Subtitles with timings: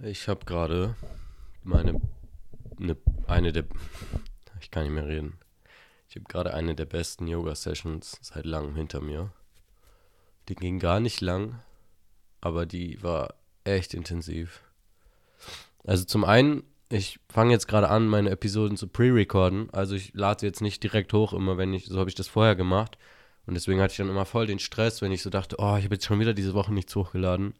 [0.00, 0.94] Ich habe gerade
[1.62, 1.98] meine
[2.78, 2.96] ne,
[3.26, 3.64] eine der
[4.60, 5.38] ich kann nicht mehr reden.
[6.08, 9.32] Ich habe gerade eine der besten Yoga Sessions seit langem hinter mir.
[10.48, 11.60] Die ging gar nicht lang,
[12.40, 14.62] aber die war echt intensiv.
[15.84, 19.70] Also zum einen, ich fange jetzt gerade an, meine Episoden zu pre-recorden.
[19.70, 22.28] Also ich lade sie jetzt nicht direkt hoch, immer wenn ich, so habe ich das
[22.28, 22.98] vorher gemacht.
[23.46, 25.84] Und deswegen hatte ich dann immer voll den Stress, wenn ich so dachte, oh, ich
[25.84, 27.54] habe jetzt schon wieder diese Woche nichts hochgeladen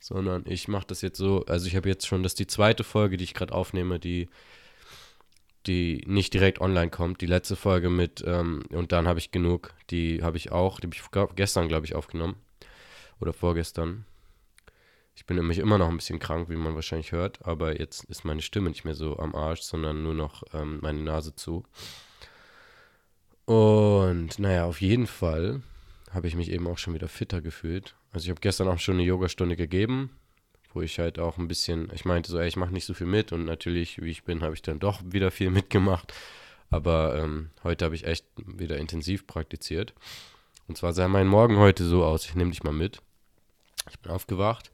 [0.00, 3.16] sondern ich mache das jetzt so, also ich habe jetzt schon, das die zweite Folge,
[3.16, 4.28] die ich gerade aufnehme, die,
[5.66, 7.20] die nicht direkt online kommt.
[7.20, 10.88] Die letzte Folge mit, ähm, und dann habe ich genug, die habe ich auch, die
[10.88, 12.36] habe ich gestern, glaube ich, aufgenommen.
[13.20, 14.06] Oder vorgestern.
[15.14, 18.24] Ich bin nämlich immer noch ein bisschen krank, wie man wahrscheinlich hört, aber jetzt ist
[18.24, 21.64] meine Stimme nicht mehr so am Arsch, sondern nur noch ähm, meine Nase zu.
[23.44, 25.60] Und naja, auf jeden Fall
[26.12, 27.94] habe ich mich eben auch schon wieder fitter gefühlt.
[28.12, 30.10] Also ich habe gestern auch schon eine Yogastunde gegeben,
[30.72, 33.06] wo ich halt auch ein bisschen, ich meinte so, ey, ich mache nicht so viel
[33.06, 36.12] mit und natürlich, wie ich bin, habe ich dann doch wieder viel mitgemacht.
[36.70, 39.92] Aber ähm, heute habe ich echt wieder intensiv praktiziert.
[40.68, 43.02] Und zwar sah mein Morgen heute so aus, ich nehme dich mal mit.
[43.90, 44.70] Ich bin aufgewacht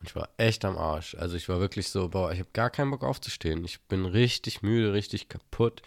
[0.00, 1.14] und ich war echt am Arsch.
[1.14, 3.64] Also ich war wirklich so, boah, ich habe gar keinen Bock aufzustehen.
[3.64, 5.82] Ich bin richtig müde, richtig kaputt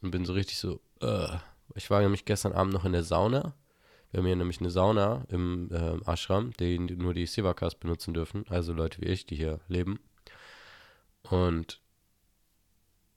[0.00, 1.28] und bin so richtig so, uh.
[1.74, 3.54] Ich war nämlich gestern Abend noch in der Sauna
[4.12, 8.44] wir haben hier nämlich eine Sauna im äh, Ashram, die nur die Sivakas benutzen dürfen,
[8.50, 10.00] also Leute wie ich, die hier leben.
[11.22, 11.80] Und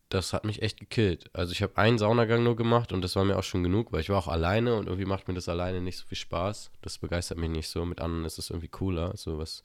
[0.08, 1.30] das hat mich echt gekillt.
[1.34, 4.00] Also ich habe einen Saunagang nur gemacht und das war mir auch schon genug, weil
[4.00, 6.72] ich war auch alleine und irgendwie macht mir das alleine nicht so viel Spaß.
[6.82, 7.84] Das begeistert mich nicht so.
[7.86, 9.64] Mit anderen ist es irgendwie cooler, so was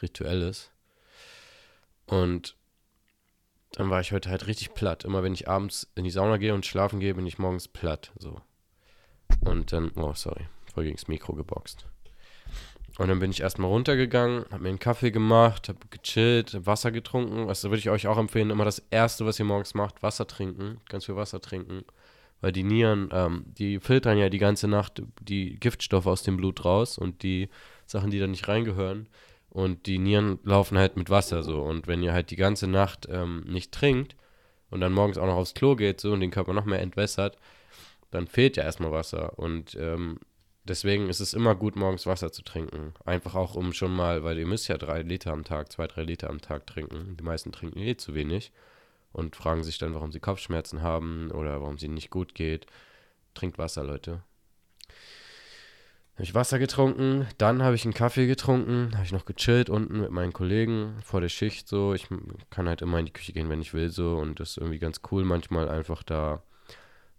[0.00, 0.70] Rituelles.
[2.06, 2.56] Und
[3.72, 5.04] dann war ich heute halt richtig platt.
[5.04, 8.12] Immer wenn ich abends in die Sauna gehe und schlafen gehe, bin ich morgens platt.
[8.18, 8.40] So.
[9.40, 10.46] Und dann, oh, sorry
[10.80, 11.84] voll gegens Mikro geboxt.
[12.96, 16.90] Und dann bin ich erstmal runtergegangen, habe mir einen Kaffee gemacht, habe gechillt, hab Wasser
[16.90, 17.48] getrunken.
[17.48, 20.80] Also würde ich euch auch empfehlen, immer das Erste, was ihr morgens macht, Wasser trinken,
[20.88, 21.84] ganz viel Wasser trinken.
[22.40, 26.64] Weil die Nieren, ähm, die filtern ja die ganze Nacht die Giftstoffe aus dem Blut
[26.64, 27.50] raus und die
[27.86, 29.06] Sachen, die da nicht reingehören.
[29.50, 31.60] Und die Nieren laufen halt mit Wasser so.
[31.60, 34.16] Und wenn ihr halt die ganze Nacht ähm, nicht trinkt
[34.70, 37.36] und dann morgens auch noch aufs Klo geht so und den Körper noch mehr entwässert,
[38.10, 39.38] dann fehlt ja erstmal Wasser.
[39.38, 40.18] Und ähm,
[40.64, 42.92] Deswegen ist es immer gut, morgens Wasser zu trinken.
[43.04, 46.02] Einfach auch, um schon mal, weil ihr müsst ja drei Liter am Tag, zwei, drei
[46.02, 47.16] Liter am Tag trinken.
[47.16, 48.52] Die meisten trinken eh zu wenig
[49.12, 52.66] und fragen sich dann, warum sie Kopfschmerzen haben oder warum es ihnen nicht gut geht.
[53.34, 54.22] Trinkt Wasser, Leute.
[56.14, 60.00] Habe ich Wasser getrunken, dann habe ich einen Kaffee getrunken, habe ich noch gechillt unten
[60.00, 61.94] mit meinen Kollegen vor der Schicht so.
[61.94, 62.08] Ich
[62.50, 64.78] kann halt immer in die Küche gehen, wenn ich will so und das ist irgendwie
[64.78, 65.24] ganz cool.
[65.24, 66.42] Manchmal einfach da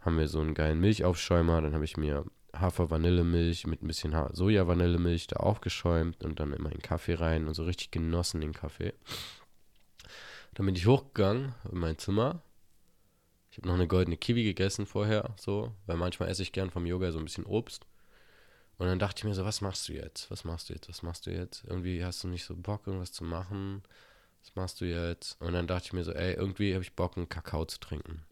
[0.01, 2.25] haben wir so einen geilen Milchaufschäumer, dann habe ich mir
[2.55, 7.63] Hafer-Vanillemilch mit ein bisschen Soja-Vanillemilch da aufgeschäumt und dann immer in Kaffee rein und so
[7.63, 8.93] richtig genossen den Kaffee.
[10.53, 12.41] Dann bin ich hochgegangen in mein Zimmer.
[13.51, 16.85] Ich habe noch eine goldene Kiwi gegessen vorher, so, weil manchmal esse ich gern vom
[16.85, 17.85] Yoga so ein bisschen Obst.
[18.77, 20.31] Und dann dachte ich mir so, was machst du jetzt?
[20.31, 20.89] Was machst du jetzt?
[20.89, 21.63] Was machst du jetzt?
[21.65, 23.83] Irgendwie hast du nicht so Bock, irgendwas zu machen.
[24.41, 25.39] Was machst du jetzt?
[25.39, 28.23] Und dann dachte ich mir so, ey, irgendwie habe ich Bock, einen Kakao zu trinken.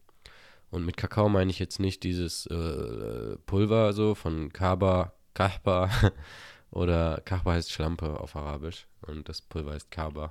[0.70, 5.90] Und mit Kakao meine ich jetzt nicht dieses äh, Pulver so von Kaba, Kahba
[6.70, 10.30] oder Kahba heißt Schlampe auf Arabisch und das Pulver heißt Kaba.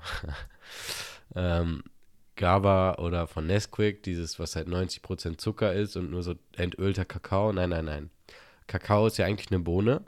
[1.36, 1.84] ähm,
[2.38, 7.52] Gaba oder von Nesquik, dieses, was halt 90% Zucker ist und nur so entölter Kakao.
[7.52, 8.10] Nein, nein, nein.
[8.66, 10.06] Kakao ist ja eigentlich eine Bohne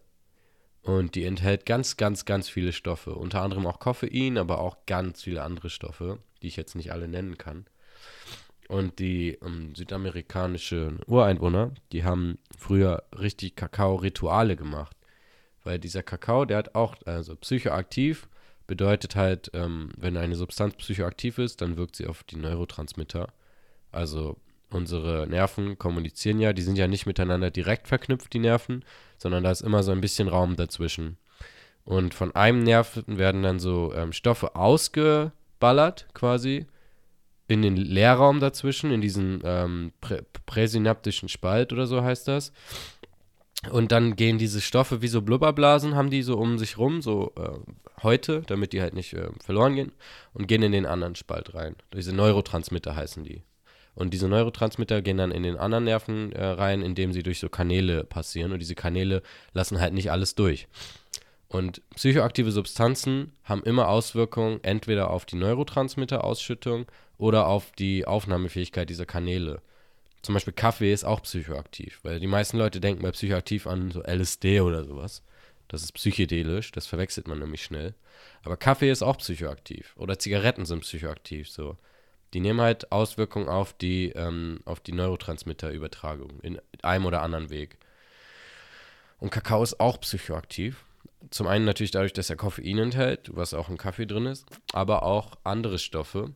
[0.82, 3.16] und die enthält ganz, ganz, ganz viele Stoffe.
[3.16, 7.10] Unter anderem auch Koffein, aber auch ganz viele andere Stoffe, die ich jetzt nicht alle
[7.10, 7.66] nennen kann.
[8.72, 14.96] Und die ähm, südamerikanischen Ureinwohner, die haben früher richtig Kakao-Rituale gemacht.
[15.66, 18.30] Weil dieser Kakao, der hat auch, also psychoaktiv,
[18.68, 23.34] bedeutet halt, ähm, wenn eine Substanz psychoaktiv ist, dann wirkt sie auf die Neurotransmitter.
[23.92, 24.38] Also
[24.70, 28.86] unsere Nerven kommunizieren ja, die sind ja nicht miteinander direkt verknüpft, die Nerven,
[29.18, 31.18] sondern da ist immer so ein bisschen Raum dazwischen.
[31.84, 36.68] Und von einem Nerv werden dann so ähm, Stoffe ausgeballert quasi
[37.48, 42.52] in den Leerraum dazwischen, in diesen ähm, prä präsynaptischen Spalt oder so heißt das.
[43.70, 47.34] Und dann gehen diese Stoffe wie so Blubberblasen, haben die so um sich rum, so
[47.38, 47.60] äh,
[48.02, 49.92] heute, damit die halt nicht äh, verloren gehen,
[50.34, 51.76] und gehen in den anderen Spalt rein.
[51.94, 53.44] Diese Neurotransmitter heißen die.
[53.94, 57.50] Und diese Neurotransmitter gehen dann in den anderen Nerven äh, rein, indem sie durch so
[57.50, 58.52] Kanäle passieren.
[58.52, 59.22] Und diese Kanäle
[59.54, 60.68] lassen halt nicht alles durch.
[61.52, 66.86] Und psychoaktive Substanzen haben immer Auswirkungen entweder auf die Neurotransmitterausschüttung
[67.18, 69.62] oder auf die Aufnahmefähigkeit dieser Kanäle.
[70.22, 74.02] Zum Beispiel Kaffee ist auch psychoaktiv, weil die meisten Leute denken bei psychoaktiv an so
[74.02, 75.24] LSD oder sowas.
[75.68, 77.96] Das ist psychedelisch, das verwechselt man nämlich schnell.
[78.44, 79.94] Aber Kaffee ist auch psychoaktiv.
[79.98, 81.76] Oder Zigaretten sind psychoaktiv, so.
[82.34, 87.78] Die nehmen halt Auswirkungen auf die, ähm, auf die Neurotransmitterübertragung in einem oder anderen Weg.
[89.20, 90.86] Und Kakao ist auch psychoaktiv.
[91.30, 95.04] Zum einen natürlich dadurch, dass er Koffein enthält, was auch im Kaffee drin ist, aber
[95.04, 96.34] auch andere Stoffe,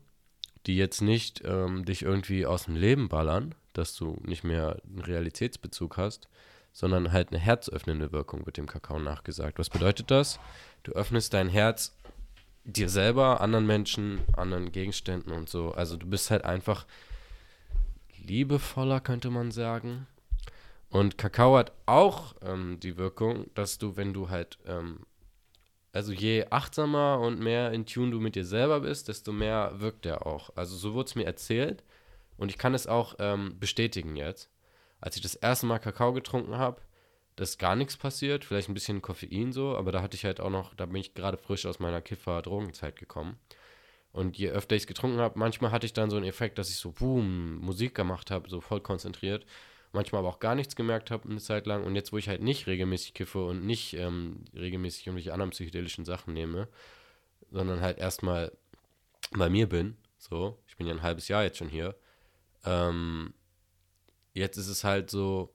[0.66, 5.02] die jetzt nicht ähm, dich irgendwie aus dem Leben ballern, dass du nicht mehr einen
[5.02, 6.30] Realitätsbezug hast,
[6.72, 9.60] sondern halt eine herzöffnende Wirkung wird dem Kakao nachgesagt.
[9.60, 10.40] Was bedeutet das?
[10.84, 11.98] Du öffnest dein Herz
[12.66, 15.72] dir selber, anderen Menschen, anderen Gegenständen und so.
[15.72, 16.86] Also du bist halt einfach
[18.18, 20.08] liebevoller, könnte man sagen.
[20.96, 25.02] Und Kakao hat auch ähm, die Wirkung, dass du, wenn du halt, ähm,
[25.92, 30.06] also je achtsamer und mehr in Tune du mit dir selber bist, desto mehr wirkt
[30.06, 30.52] er auch.
[30.56, 31.84] Also so wurde es mir erzählt
[32.38, 34.50] und ich kann es auch ähm, bestätigen jetzt.
[35.02, 36.80] Als ich das erste Mal Kakao getrunken habe,
[37.36, 40.40] da ist gar nichts passiert, vielleicht ein bisschen Koffein so, aber da hatte ich halt
[40.40, 43.38] auch noch, da bin ich gerade frisch aus meiner Kiffer-Drogenzeit gekommen.
[44.14, 46.70] Und je öfter ich es getrunken habe, manchmal hatte ich dann so einen Effekt, dass
[46.70, 49.46] ich so, boom, Musik gemacht habe, so voll konzentriert.
[49.96, 51.84] Manchmal aber auch gar nichts gemerkt habe eine Zeit lang.
[51.84, 56.06] Und jetzt, wo ich halt nicht regelmäßig kiffe und nicht ähm, regelmäßig irgendwelche anderen psychedelischen
[56.06, 56.68] Sachen nehme,
[57.50, 58.52] sondern halt erstmal
[59.32, 61.96] bei mir bin, so, ich bin ja ein halbes Jahr jetzt schon hier,
[62.66, 63.34] ähm,
[64.34, 65.52] jetzt ist es halt so,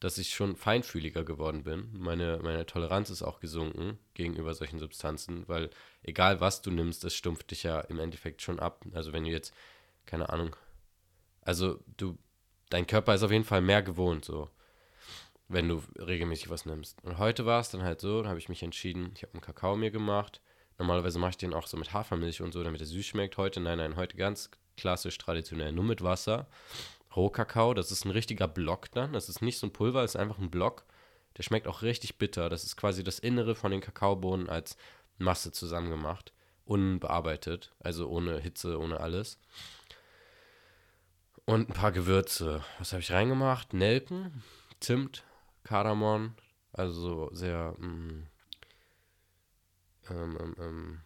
[0.00, 1.88] dass ich schon feinfühliger geworden bin.
[1.94, 5.70] Meine, meine Toleranz ist auch gesunken gegenüber solchen Substanzen, weil
[6.02, 8.84] egal was du nimmst, es stumpft dich ja im Endeffekt schon ab.
[8.92, 9.54] Also wenn du jetzt,
[10.06, 10.54] keine Ahnung,
[11.40, 12.18] also du,
[12.70, 14.48] dein Körper ist auf jeden Fall mehr gewohnt, so,
[15.48, 17.02] wenn du regelmäßig was nimmst.
[17.02, 19.42] Und heute war es dann halt so, da habe ich mich entschieden, ich habe einen
[19.42, 20.40] Kakao mir gemacht.
[20.78, 23.36] Normalerweise mache ich den auch so mit Hafermilch und so, damit er süß schmeckt.
[23.36, 26.48] Heute, nein, nein, heute ganz klassisch traditionell, nur mit Wasser.
[27.14, 29.12] Rohkakao, das ist ein richtiger Block dann.
[29.12, 30.84] Das ist nicht so ein Pulver, das ist einfach ein Block.
[31.36, 32.48] Der schmeckt auch richtig bitter.
[32.48, 34.76] Das ist quasi das Innere von den Kakaobohnen als
[35.18, 36.32] Masse zusammengemacht.
[36.64, 39.38] Unbearbeitet, also ohne Hitze, ohne alles.
[41.46, 42.64] Und ein paar Gewürze.
[42.78, 43.74] Was habe ich reingemacht?
[43.74, 44.42] Nelken,
[44.80, 45.24] Zimt,
[45.62, 46.34] Kardamom,
[46.72, 48.26] also sehr, mm,
[50.10, 51.00] ähm, ähm, ähm,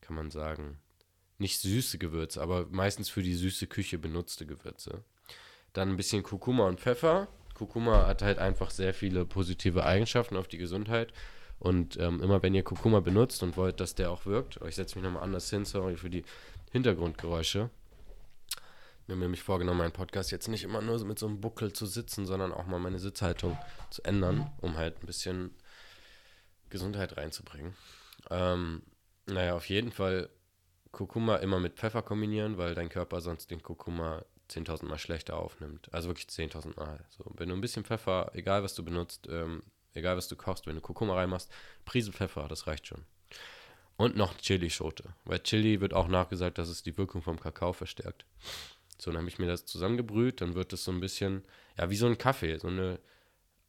[0.00, 0.78] kann man sagen,
[1.38, 5.02] nicht süße Gewürze, aber meistens für die süße Küche benutzte Gewürze.
[5.72, 7.28] Dann ein bisschen Kurkuma und Pfeffer.
[7.54, 11.12] Kurkuma hat halt einfach sehr viele positive Eigenschaften auf die Gesundheit.
[11.58, 14.96] Und ähm, immer wenn ihr Kurkuma benutzt und wollt, dass der auch wirkt, ich setze
[14.96, 16.24] mich nochmal anders hin, sorry für die
[16.72, 17.70] Hintergrundgeräusche.
[19.06, 22.24] Mir nämlich vorgenommen, meinen Podcast jetzt nicht immer nur mit so einem Buckel zu sitzen,
[22.26, 23.58] sondern auch mal meine Sitzhaltung
[23.90, 25.54] zu ändern, um halt ein bisschen
[26.70, 27.74] Gesundheit reinzubringen.
[28.30, 28.82] Ähm,
[29.26, 30.30] naja, auf jeden Fall
[30.90, 35.92] Kurkuma immer mit Pfeffer kombinieren, weil dein Körper sonst den Kurkuma 10.000 Mal schlechter aufnimmt.
[35.92, 37.04] Also wirklich 10.000 Mal.
[37.10, 39.62] So, wenn du ein bisschen Pfeffer, egal was du benutzt, ähm,
[39.92, 41.50] egal was du kochst, wenn du Kurkuma reinmachst,
[41.84, 43.04] Prise Pfeffer, das reicht schon.
[43.96, 45.14] Und noch Chili-Schote.
[45.24, 48.24] Weil Chili wird auch nachgesagt, dass es die Wirkung vom Kakao verstärkt.
[48.98, 51.44] So, dann habe ich mir das zusammengebrüht, dann wird es so ein bisschen,
[51.78, 52.98] ja, wie so ein Kaffee, so eine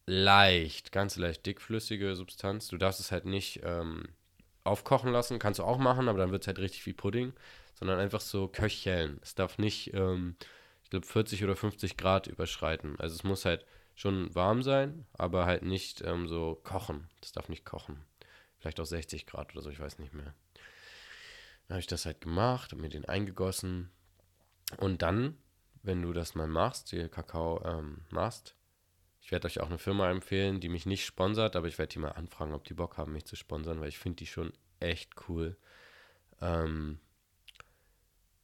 [0.06, 2.68] leicht, ganz leicht dickflüssige Substanz.
[2.68, 4.08] Du darfst es halt nicht ähm,
[4.64, 7.34] aufkochen lassen, kannst du auch machen, aber dann wird es halt richtig wie Pudding,
[7.74, 9.20] sondern einfach so köcheln.
[9.22, 10.36] Es darf nicht, ähm,
[10.84, 13.00] ich glaube, 40 oder 50 Grad überschreiten.
[13.00, 17.08] Also es muss halt schon warm sein, aber halt nicht ähm, so kochen.
[17.22, 18.04] Das darf nicht kochen.
[18.60, 20.34] Vielleicht auch 60 Grad oder so, ich weiß nicht mehr.
[21.68, 23.90] Dann habe ich das halt gemacht, habe mir den eingegossen.
[24.78, 25.38] Und dann,
[25.84, 28.56] wenn du das mal machst, die Kakao ähm, machst,
[29.22, 32.00] ich werde euch auch eine Firma empfehlen, die mich nicht sponsert, aber ich werde die
[32.00, 35.14] mal anfragen, ob die Bock haben, mich zu sponsern, weil ich finde die schon echt
[35.28, 35.58] cool.
[36.42, 37.00] Ähm,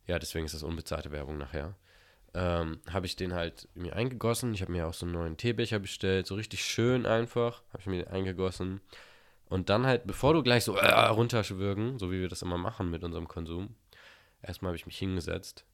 [0.07, 1.75] ja, deswegen ist das unbezahlte Werbung nachher.
[2.33, 4.53] Ähm, habe ich den halt mir eingegossen.
[4.53, 7.61] Ich habe mir auch so einen neuen Teebecher bestellt, so richtig schön einfach.
[7.69, 8.81] Habe ich mir den eingegossen.
[9.49, 12.89] Und dann halt, bevor du gleich so äh, runterschwürgen, so wie wir das immer machen
[12.89, 13.75] mit unserem Konsum,
[14.41, 15.65] erstmal habe ich mich hingesetzt.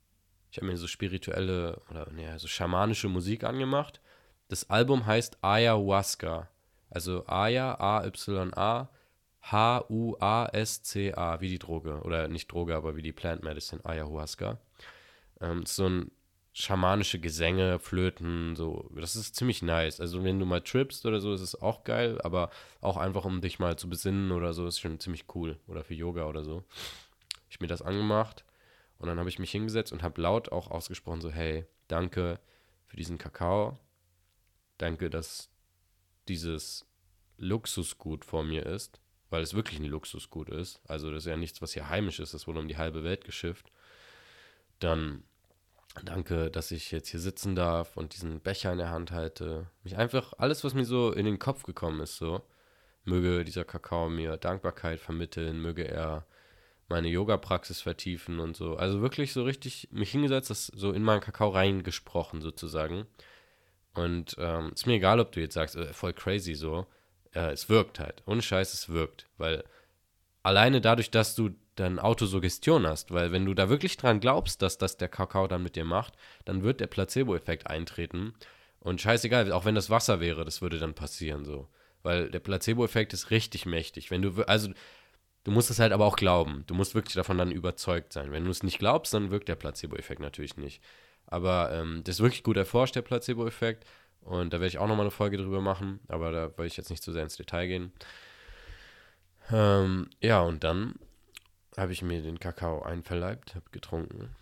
[0.58, 4.02] Ich habe mir so spirituelle oder nee, so schamanische Musik angemacht
[4.48, 6.48] das Album heißt Ayahuasca.
[6.90, 8.90] Also Aya, A-Y-A,
[9.42, 12.02] H-U-A-S-C-A, wie die Droge.
[12.04, 14.58] Oder nicht Droge, aber wie die Plant Medicine, Ayahuasca.
[15.42, 16.12] Ähm, so ein
[16.54, 18.90] schamanische Gesänge, Flöten, so.
[18.96, 20.00] Das ist ziemlich nice.
[20.00, 22.50] Also wenn du mal trippst oder so, ist es auch geil, aber
[22.80, 25.60] auch einfach, um dich mal zu besinnen oder so, ist schon ziemlich cool.
[25.68, 26.64] Oder für Yoga oder so.
[27.50, 28.46] Ich mir das angemacht
[29.00, 32.40] und dann habe ich mich hingesetzt und habe laut auch ausgesprochen, so, hey, danke
[32.86, 33.78] für diesen Kakao
[34.78, 35.50] danke, dass
[36.28, 36.86] dieses
[37.38, 39.00] Luxusgut vor mir ist,
[39.30, 40.82] weil es wirklich ein Luxusgut ist.
[40.88, 43.26] Also das ist ja nichts, was hier heimisch ist, das wurde um die halbe Welt
[43.26, 43.72] geschifft.
[44.80, 45.24] Dann
[46.04, 49.66] Danke, dass ich jetzt hier sitzen darf und diesen Becher in der Hand halte.
[49.84, 52.42] Mich einfach, alles, was mir so in den Kopf gekommen ist, so,
[53.04, 56.28] möge dieser Kakao mir Dankbarkeit vermitteln, möge er
[56.90, 58.76] meine Yoga-Praxis vertiefen und so.
[58.78, 63.06] Also wirklich so richtig mich hingesetzt, das so in meinen Kakao reingesprochen sozusagen.
[63.94, 66.86] Und ähm, ist mir egal, ob du jetzt sagst, äh, voll crazy so.
[67.34, 68.24] Äh, es wirkt halt.
[68.26, 69.28] Ohne Scheiß, es wirkt.
[69.38, 69.64] Weil
[70.44, 74.78] alleine dadurch, dass du dann Autosuggestion hast, weil wenn du da wirklich dran glaubst, dass
[74.78, 76.14] das der Kakao dann mit dir macht,
[76.46, 78.34] dann wird der Placebo-Effekt eintreten.
[78.80, 81.68] Und scheißegal, auch wenn das Wasser wäre, das würde dann passieren so.
[82.04, 84.12] Weil der Placebo-Effekt ist richtig mächtig.
[84.12, 84.70] Wenn du, also
[85.48, 86.66] Du musst es halt aber auch glauben.
[86.68, 88.34] Du musst wirklich davon dann überzeugt sein.
[88.34, 90.84] Wenn du es nicht glaubst, dann wirkt der Placebo-Effekt natürlich nicht.
[91.26, 93.86] Aber ähm, das ist wirklich gut erforscht, der Placebo-Effekt.
[94.20, 96.02] Und da werde ich auch nochmal eine Folge drüber machen.
[96.10, 97.94] Aber da will ich jetzt nicht zu sehr ins Detail gehen.
[99.50, 100.96] Ähm, ja, und dann
[101.78, 104.36] habe ich mir den Kakao einverleibt, habe getrunken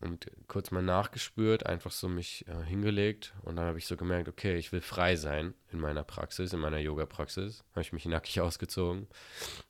[0.00, 4.28] und kurz mal nachgespürt, einfach so mich äh, hingelegt und dann habe ich so gemerkt,
[4.28, 7.62] okay, ich will frei sein in meiner Praxis, in meiner Yoga-Praxis.
[7.70, 9.06] Habe ich mich nackig ausgezogen,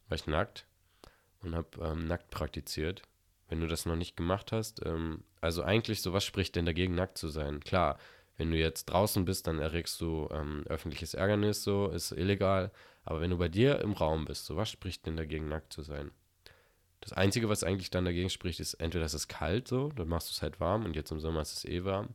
[0.09, 0.65] war ich nackt
[1.43, 3.03] und habe ähm, nackt praktiziert.
[3.49, 6.95] Wenn du das noch nicht gemacht hast, ähm, also eigentlich so, was spricht denn dagegen,
[6.95, 7.61] nackt zu sein?
[7.61, 7.99] Klar,
[8.37, 12.71] wenn du jetzt draußen bist, dann erregst du ähm, öffentliches Ärgernis, so, ist illegal.
[13.05, 15.83] Aber wenn du bei dir im Raum bist, so, was spricht denn dagegen, nackt zu
[15.83, 16.11] sein?
[17.01, 20.29] Das Einzige, was eigentlich dann dagegen spricht, ist entweder es ist kalt so, dann machst
[20.29, 22.15] du es halt warm und jetzt im Sommer ist es eh warm.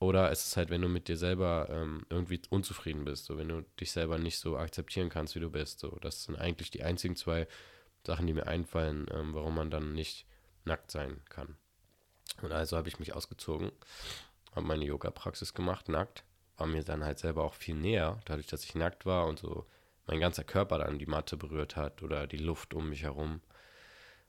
[0.00, 3.48] Oder es ist halt, wenn du mit dir selber ähm, irgendwie unzufrieden bist, so wenn
[3.48, 5.78] du dich selber nicht so akzeptieren kannst, wie du bist.
[5.78, 5.96] So.
[6.00, 7.46] Das sind eigentlich die einzigen zwei
[8.06, 10.26] Sachen, die mir einfallen, ähm, warum man dann nicht
[10.64, 11.56] nackt sein kann.
[12.40, 13.72] Und also habe ich mich ausgezogen,
[14.54, 16.24] habe meine Yoga-Praxis gemacht, nackt,
[16.56, 19.66] war mir dann halt selber auch viel näher, dadurch, dass ich nackt war und so
[20.06, 23.40] mein ganzer Körper dann die Matte berührt hat oder die Luft um mich herum.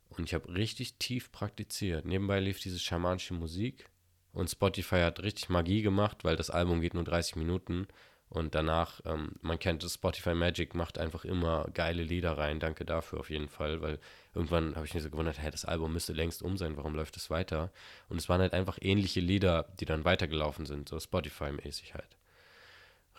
[0.10, 2.06] Und ich habe richtig tief praktiziert.
[2.06, 3.90] Nebenbei lief diese schamanische Musik
[4.32, 7.88] und Spotify hat richtig Magie gemacht, weil das Album geht nur 30 Minuten
[8.30, 12.60] und danach, ähm, man kennt es, Spotify Magic macht einfach immer geile Lieder rein.
[12.60, 14.00] Danke dafür auf jeden Fall, weil
[14.34, 17.16] irgendwann habe ich mich so gewundert, hey, das Album müsste längst um sein, warum läuft
[17.16, 17.72] es weiter?
[18.10, 22.18] Und es waren halt einfach ähnliche Lieder, die dann weitergelaufen sind, so Spotify-mäßig halt.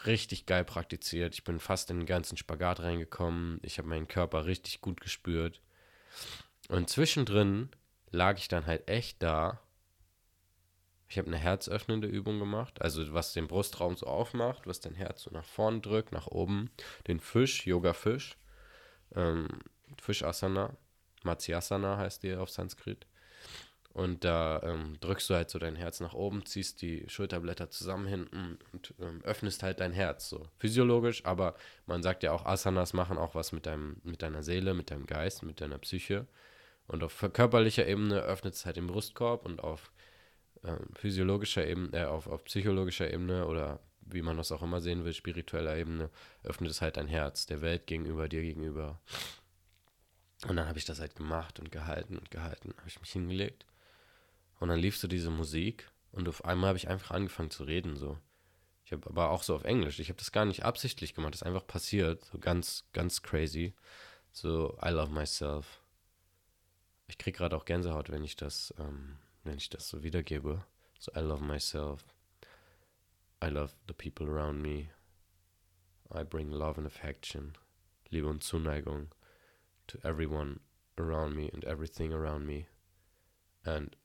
[0.05, 1.35] Richtig geil praktiziert.
[1.35, 3.61] Ich bin fast in den ganzen Spagat reingekommen.
[3.63, 5.61] Ich habe meinen Körper richtig gut gespürt.
[6.69, 7.69] Und zwischendrin
[8.11, 9.61] lag ich dann halt echt da
[11.15, 15.23] ich habe eine herzöffnende Übung gemacht, also was den Brustraum so aufmacht, was dein Herz
[15.23, 16.71] so nach vorn drückt, nach oben.
[17.07, 18.37] Den Fisch, Yoga-Fisch,
[19.15, 19.47] ähm,
[20.03, 20.77] Fischasana,
[21.23, 23.07] Matsyasana heißt die auf Sanskrit.
[23.93, 28.09] Und da ähm, drückst du halt so dein Herz nach oben, ziehst die Schulterblätter zusammen
[28.09, 30.49] hinten und ähm, öffnest halt dein Herz so.
[30.59, 31.55] Physiologisch, aber
[31.87, 35.07] man sagt ja auch, Asanas machen auch was mit, deinem, mit deiner Seele, mit deinem
[35.07, 36.27] Geist, mit deiner Psyche.
[36.89, 39.93] Und auf körperlicher Ebene öffnet es halt den Brustkorb und auf
[40.65, 45.05] äh, physiologischer Ebene, äh, auf, auf psychologischer Ebene oder wie man das auch immer sehen
[45.05, 46.11] will, spiritueller Ebene,
[46.43, 49.01] öffnet es halt dein Herz, der Welt gegenüber, dir gegenüber.
[50.47, 53.67] Und dann habe ich das halt gemacht und gehalten und gehalten, habe ich mich hingelegt.
[54.61, 57.97] Und dann lief so diese Musik und auf einmal habe ich einfach angefangen zu reden,
[57.97, 58.19] so.
[58.85, 59.99] Ich habe aber auch so auf Englisch.
[59.99, 63.75] Ich habe das gar nicht absichtlich gemacht, das ist einfach passiert, so ganz, ganz crazy.
[64.31, 65.81] So, I love myself.
[67.07, 70.65] Ich kriege gerade auch Gänsehaut, wenn ich das ähm, wenn ich das so wiedergebe.
[70.99, 72.05] So, I love myself.
[73.43, 74.91] I love the people around me.
[76.11, 77.57] I bring love and affection,
[78.11, 79.09] Liebe und Zuneigung
[79.87, 80.61] to everyone
[80.99, 82.67] around me and everything around me.
[83.65, 83.97] And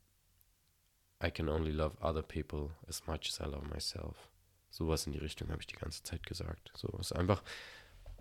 [1.21, 4.29] I can only love other people as much as I love myself.
[4.71, 6.71] Sowas in die Richtung habe ich die ganze Zeit gesagt.
[6.75, 7.43] So ist einfach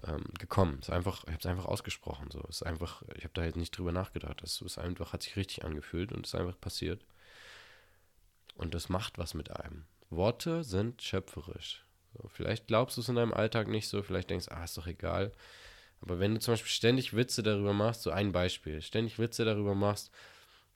[0.06, 0.78] ähm, gekommen.
[0.80, 2.30] Ist einfach, ich habe es einfach ausgesprochen.
[2.30, 4.42] So ist einfach, ich habe da jetzt nicht drüber nachgedacht.
[4.42, 7.04] Es ist einfach, hat sich richtig angefühlt und ist einfach passiert.
[8.56, 9.84] Und das macht was mit einem.
[10.10, 11.84] Worte sind schöpferisch.
[12.14, 14.76] So, vielleicht glaubst du es in deinem Alltag nicht so, vielleicht denkst du, ah, ist
[14.76, 15.32] doch egal.
[16.00, 19.74] Aber wenn du zum Beispiel ständig Witze darüber machst, so ein Beispiel, ständig Witze darüber
[19.74, 20.10] machst,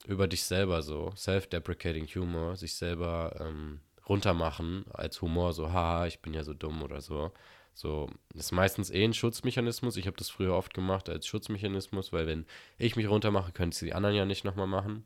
[0.06, 6.20] über dich selber so, self-deprecating Humor, sich selber ähm, runtermachen als Humor, so, haha, ich
[6.20, 7.32] bin ja so dumm oder so.
[7.74, 9.96] So, das ist meistens eh ein Schutzmechanismus.
[9.96, 12.46] Ich habe das früher oft gemacht als Schutzmechanismus, weil wenn
[12.78, 15.04] ich mich runtermache, können es die anderen ja nicht nochmal machen.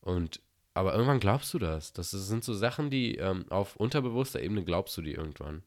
[0.00, 0.40] Und
[0.74, 1.92] aber irgendwann glaubst du das.
[1.92, 5.64] Das sind so Sachen, die ähm, auf unterbewusster Ebene glaubst du die irgendwann.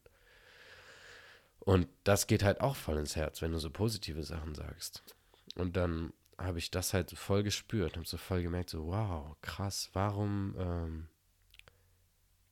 [1.58, 5.04] Und das geht halt auch voll ins Herz, wenn du so positive Sachen sagst.
[5.54, 9.90] Und dann habe ich das halt voll gespürt, habe so voll gemerkt, so wow, krass,
[9.92, 11.08] warum ähm,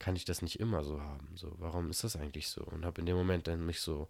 [0.00, 1.28] kann ich das nicht immer so haben?
[1.36, 2.64] So, warum ist das eigentlich so?
[2.64, 4.08] Und habe in dem Moment dann mich so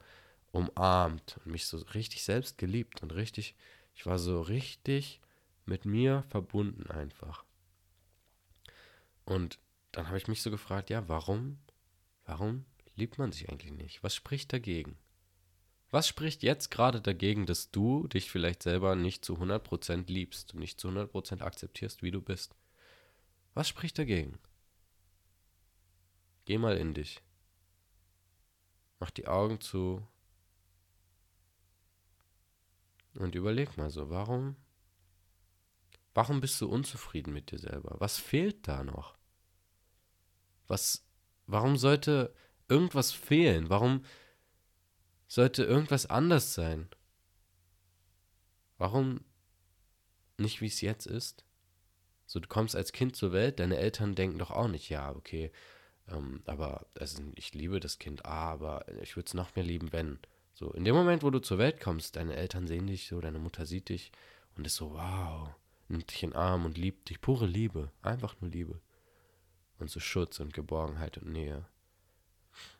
[0.52, 3.54] umarmt und mich so richtig selbst geliebt und richtig,
[3.94, 5.20] ich war so richtig
[5.66, 7.44] mit mir verbunden einfach.
[9.24, 9.58] Und
[9.92, 11.58] dann habe ich mich so gefragt, ja, warum,
[12.24, 14.02] warum liebt man sich eigentlich nicht?
[14.02, 14.96] Was spricht dagegen?
[15.90, 20.60] Was spricht jetzt gerade dagegen, dass du dich vielleicht selber nicht zu 100% liebst und
[20.60, 22.54] nicht zu 100% akzeptierst, wie du bist?
[23.54, 24.38] Was spricht dagegen?
[26.50, 27.22] Geh mal in dich.
[28.98, 30.04] Mach die Augen zu
[33.14, 34.56] und überleg mal so, warum
[36.12, 37.94] warum bist du unzufrieden mit dir selber?
[38.00, 39.16] Was fehlt da noch?
[40.66, 41.06] Was
[41.46, 42.34] warum sollte
[42.68, 43.70] irgendwas fehlen?
[43.70, 44.04] Warum
[45.28, 46.88] sollte irgendwas anders sein?
[48.76, 49.24] Warum
[50.36, 51.44] nicht wie es jetzt ist?
[52.26, 55.52] So, du kommst als Kind zur Welt, deine Eltern denken doch auch nicht, ja, okay,
[56.10, 59.92] ähm, aber also ich liebe das Kind, ah, aber ich würde es noch mehr lieben,
[59.92, 60.18] wenn.
[60.54, 63.38] So, in dem Moment, wo du zur Welt kommst, deine Eltern sehen dich so, deine
[63.38, 64.12] Mutter sieht dich
[64.56, 65.48] und ist so, wow,
[65.88, 67.20] nimmt dich in den Arm und liebt dich.
[67.20, 68.80] Pure Liebe, einfach nur Liebe.
[69.78, 71.64] Und so Schutz und Geborgenheit und Nähe.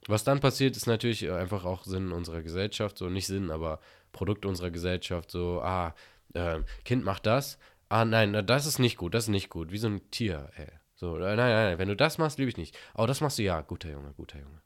[0.06, 3.80] Was dann passiert, ist natürlich einfach auch Sinn unserer Gesellschaft, so nicht Sinn, aber
[4.12, 5.94] Produkt unserer Gesellschaft, so, ah,
[6.34, 7.58] äh, Kind macht das,
[7.88, 10.79] ah, nein, das ist nicht gut, das ist nicht gut, wie so ein Tier, ey.
[11.00, 12.78] So, nein, nein, nein, wenn du das machst, liebe ich nicht.
[12.94, 14.60] Oh, das machst du, ja, guter Junge, guter Junge.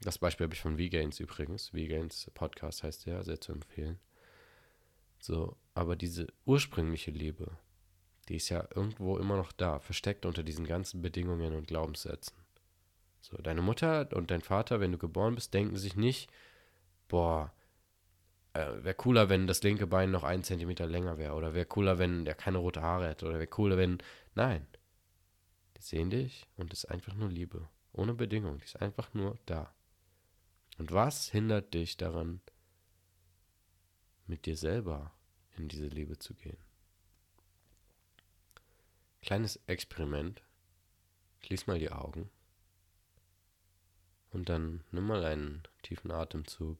[0.00, 1.70] Das Beispiel habe ich von V-Gains übrigens.
[1.70, 3.98] V-Gains Podcast heißt der, sehr zu empfehlen.
[5.18, 7.58] So, aber diese ursprüngliche Liebe,
[8.28, 12.36] die ist ja irgendwo immer noch da, versteckt unter diesen ganzen Bedingungen und Glaubenssätzen.
[13.20, 16.30] So, deine Mutter und dein Vater, wenn du geboren bist, denken sich nicht,
[17.08, 17.52] boah,
[18.52, 21.34] äh, wäre cooler, wenn das linke Bein noch einen Zentimeter länger wäre.
[21.34, 23.26] Oder wäre cooler, wenn der keine rote Haare hätte.
[23.26, 23.98] Oder wäre cooler, wenn.
[24.36, 24.68] Nein.
[25.82, 27.68] Sehen dich und ist einfach nur Liebe.
[27.92, 28.58] Ohne Bedingung.
[28.58, 29.74] Die ist einfach nur da.
[30.78, 32.40] Und was hindert dich daran,
[34.28, 35.12] mit dir selber
[35.56, 36.56] in diese Liebe zu gehen?
[39.22, 40.40] Kleines Experiment.
[41.40, 42.30] Schließ mal die Augen.
[44.30, 46.78] Und dann nimm mal einen tiefen Atemzug.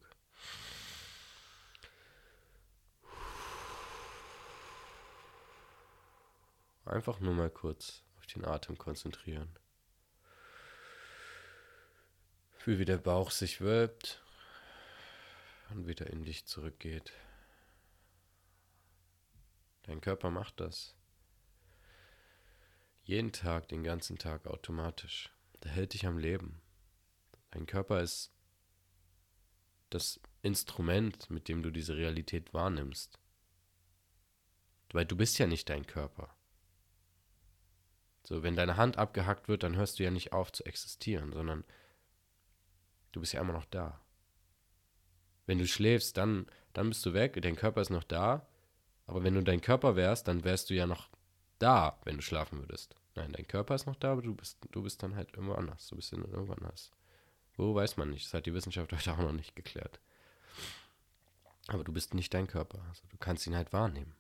[6.85, 9.49] Einfach nur mal kurz den Atem konzentrieren.
[12.57, 14.23] Fühl, wie der Bauch sich wölbt
[15.71, 17.13] und wieder in dich zurückgeht.
[19.85, 20.95] Dein Körper macht das.
[23.05, 25.31] Jeden Tag, den ganzen Tag automatisch.
[25.65, 26.61] Der hält dich am Leben.
[27.51, 28.33] Dein Körper ist
[29.91, 33.19] das Instrument, mit dem du diese Realität wahrnimmst.
[34.93, 36.35] Weil du bist ja nicht dein Körper.
[38.25, 41.65] So, wenn deine Hand abgehackt wird, dann hörst du ja nicht auf zu existieren, sondern
[43.13, 44.01] Du bist ja immer noch da.
[45.47, 48.47] Wenn du schläfst, dann, dann bist du weg, dein Körper ist noch da.
[49.07, 51.11] Aber wenn du dein Körper wärst, dann wärst du ja noch
[51.59, 52.97] da, wenn du schlafen würdest.
[53.15, 55.89] Nein, dein Körper ist noch da, aber du bist, du bist dann halt irgendwo anders.
[55.89, 56.91] Du bist irgendwo anders.
[57.57, 58.27] Wo weiß man nicht.
[58.27, 60.01] Das hat die Wissenschaft heute auch noch nicht geklärt.
[61.69, 62.83] Aber du bist nicht dein Körper.
[62.89, 64.15] Also du kannst ihn halt wahrnehmen.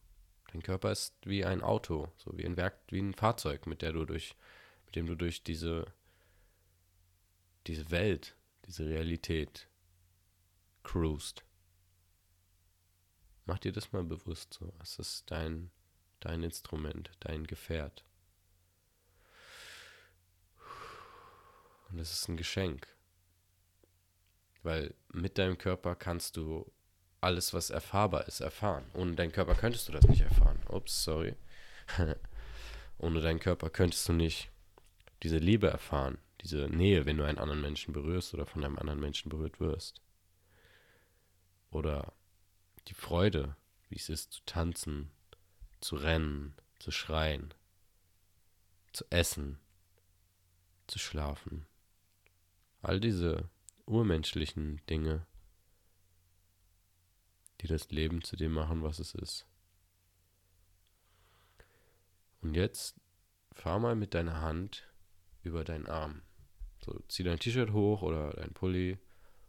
[0.52, 3.92] Dein Körper ist wie ein Auto, so wie ein Werk, wie ein Fahrzeug, mit der
[3.92, 4.36] du durch,
[4.84, 5.86] mit dem du durch diese,
[7.66, 8.36] diese Welt
[8.66, 9.68] diese Realität
[10.82, 11.44] cruist.
[13.46, 14.72] Mach dir das mal bewusst so.
[14.82, 15.70] Es ist dein,
[16.20, 18.04] dein Instrument, dein Gefährt.
[21.90, 22.86] Und es ist ein Geschenk.
[24.62, 26.70] Weil mit deinem Körper kannst du
[27.22, 28.84] alles, was erfahrbar ist, erfahren.
[28.94, 30.58] Ohne deinen Körper könntest du das nicht erfahren.
[30.68, 31.36] Ups, sorry.
[32.98, 34.50] Ohne deinen Körper könntest du nicht
[35.22, 39.00] diese Liebe erfahren, diese Nähe, wenn du einen anderen Menschen berührst oder von einem anderen
[39.00, 40.00] Menschen berührt wirst.
[41.70, 42.12] Oder
[42.88, 43.56] die Freude,
[43.88, 45.10] wie es ist zu tanzen,
[45.80, 47.54] zu rennen, zu schreien,
[48.92, 49.60] zu essen,
[50.88, 51.66] zu schlafen.
[52.82, 53.48] All diese
[53.86, 55.24] urmenschlichen Dinge,
[57.62, 59.46] die das Leben zu dem machen, was es ist.
[62.40, 63.00] Und jetzt
[63.52, 64.92] fahr mal mit deiner Hand
[65.42, 66.22] über deinen Arm.
[66.84, 68.98] So, zieh dein T-Shirt hoch oder dein Pulli,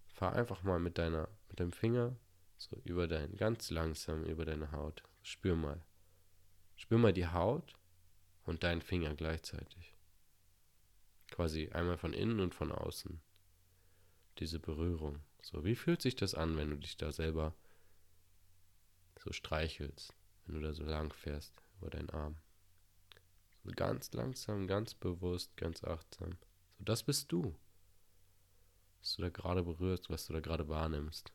[0.08, 2.15] fahr einfach mal mit deiner, mit deinem Finger
[2.58, 5.04] so über dein, ganz langsam über deine Haut.
[5.23, 5.84] Spür mal.
[6.76, 7.76] Spür mal die Haut
[8.45, 9.95] und deinen Finger gleichzeitig.
[11.32, 13.19] Quasi einmal von innen und von außen.
[14.38, 15.19] Diese Berührung.
[15.41, 17.56] So, wie fühlt sich das an, wenn du dich da selber
[19.24, 20.14] so streichelst,
[20.46, 22.36] wenn du da so lang fährst über deinen Arm?
[23.64, 26.38] So ganz langsam, ganz bewusst, ganz achtsam.
[26.78, 27.56] So, das bist du.
[29.00, 31.32] Was du da gerade berührst, was du da gerade wahrnimmst.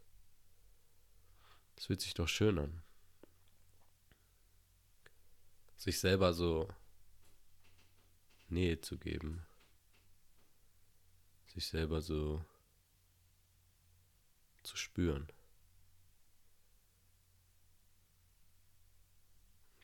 [1.76, 2.82] Das fühlt sich doch schön an.
[5.76, 6.68] Sich selber so
[8.48, 9.46] Nähe zu geben.
[11.46, 12.44] Sich selber so
[14.62, 15.28] zu spüren.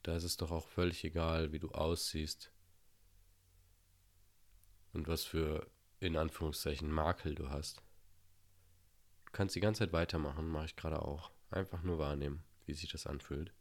[0.05, 2.53] Da ist es doch auch völlig egal, wie du aussiehst
[4.93, 5.67] und was für,
[5.99, 7.79] in Anführungszeichen, Makel du hast.
[9.25, 11.33] Du kannst die ganze Zeit weitermachen, mache ich gerade auch.
[11.51, 13.55] Einfach nur wahrnehmen, wie sich das anfühlt.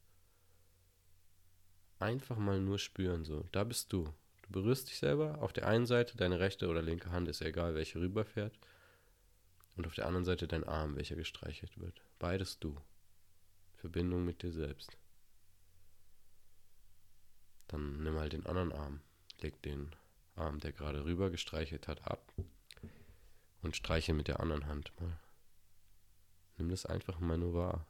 [2.00, 3.48] Einfach mal nur spüren, so.
[3.54, 4.14] Da bist du.
[4.42, 5.42] Du berührst dich selber.
[5.42, 8.60] Auf der einen Seite deine rechte oder linke Hand, ist egal, welche rüberfährt.
[9.78, 12.04] Und auf der anderen Seite dein Arm, welcher gestreichelt wird.
[12.20, 12.76] Beides du.
[13.78, 14.98] Verbindung mit dir selbst.
[17.74, 19.02] Dann nimm halt den anderen Arm.
[19.42, 19.96] Leg den
[20.36, 22.32] Arm, der gerade rüber gestreichelt hat, ab.
[23.64, 25.20] Und streiche mit der anderen Hand mal.
[26.58, 27.88] Nimm das einfach mal nur wahr.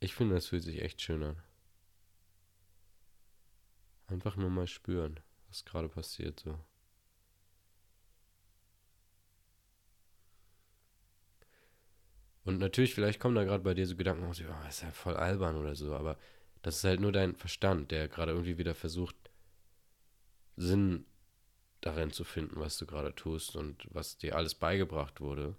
[0.00, 1.40] Ich finde, das fühlt sich echt schön an.
[4.08, 6.58] Einfach nur mal spüren, was gerade passiert so.
[12.42, 14.32] Und natürlich, vielleicht kommen da gerade bei dir so Gedanken oh,
[14.68, 16.18] ist ja voll albern oder so, aber
[16.62, 19.16] das ist halt nur dein Verstand, der gerade irgendwie wieder versucht,
[20.56, 21.04] Sinn
[21.80, 25.56] darin zu finden, was du gerade tust und was dir alles beigebracht wurde.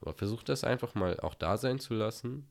[0.00, 2.48] Aber versuch das einfach mal auch da sein zu lassen,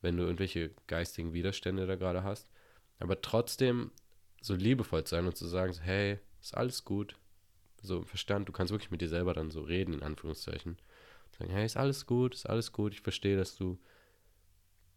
[0.00, 2.50] wenn du irgendwelche geistigen Widerstände da gerade hast.
[2.98, 3.90] Aber trotzdem
[4.40, 7.16] so liebevoll zu sein und zu sagen, hey, ist alles gut.
[7.80, 10.78] So im Verstand, du kannst wirklich mit dir selber dann so reden, in Anführungszeichen.
[11.38, 13.78] Sagen, hey, ist alles gut, ist alles gut, ich verstehe, dass du,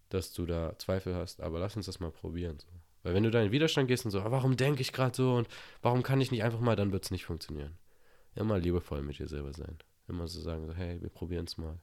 [0.10, 2.60] dass du da Zweifel hast, aber lass uns das mal probieren.
[2.60, 2.68] So.
[3.04, 5.36] Weil wenn du da in Widerstand gehst und so, ah, warum denke ich gerade so
[5.36, 5.48] und
[5.82, 7.78] warum kann ich nicht einfach mal, dann wird es nicht funktionieren.
[8.36, 9.78] Immer liebevoll mit dir selber sein.
[10.08, 11.80] Immer so sagen, so, hey, wir probieren es mal.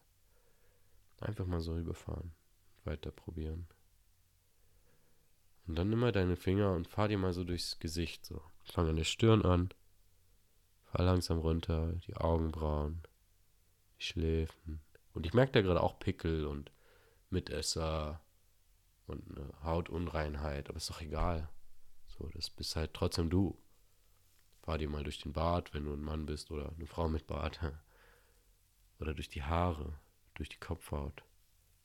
[1.21, 2.33] Einfach mal so rüberfahren.
[2.85, 3.69] Weiter probieren.
[5.67, 8.43] Und dann nimm mal deine Finger und fahr dir mal so durchs Gesicht so.
[8.65, 9.69] Fang an der Stirn an.
[10.87, 13.01] Fahr langsam runter, die Augenbrauen,
[13.99, 14.81] die Schläfen.
[15.15, 16.73] Und ich merke da gerade auch Pickel und
[17.33, 18.21] Mitesser
[19.07, 21.49] und eine Hautunreinheit, aber ist doch egal.
[22.07, 23.59] So, das bist halt trotzdem du.
[24.63, 27.27] Fahr dir mal durch den Bart, wenn du ein Mann bist oder eine Frau mit
[27.27, 27.61] Bart.
[29.01, 29.99] Oder durch die Haare,
[30.35, 31.25] durch die Kopfhaut.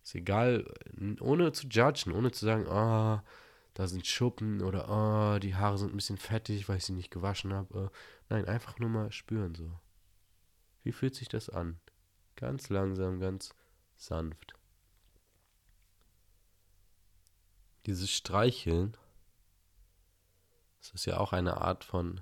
[0.03, 0.71] Ist egal,
[1.19, 3.27] ohne zu judgen, ohne zu sagen, ah, oh,
[3.73, 7.11] da sind Schuppen oder oh, die Haare sind ein bisschen fettig, weil ich sie nicht
[7.11, 7.91] gewaschen habe.
[8.29, 9.79] Nein, einfach nur mal spüren so.
[10.83, 11.79] Wie fühlt sich das an?
[12.35, 13.53] Ganz langsam, ganz
[13.95, 14.56] sanft.
[17.87, 18.97] Dieses Streicheln,
[20.81, 22.21] das ist ja auch eine Art von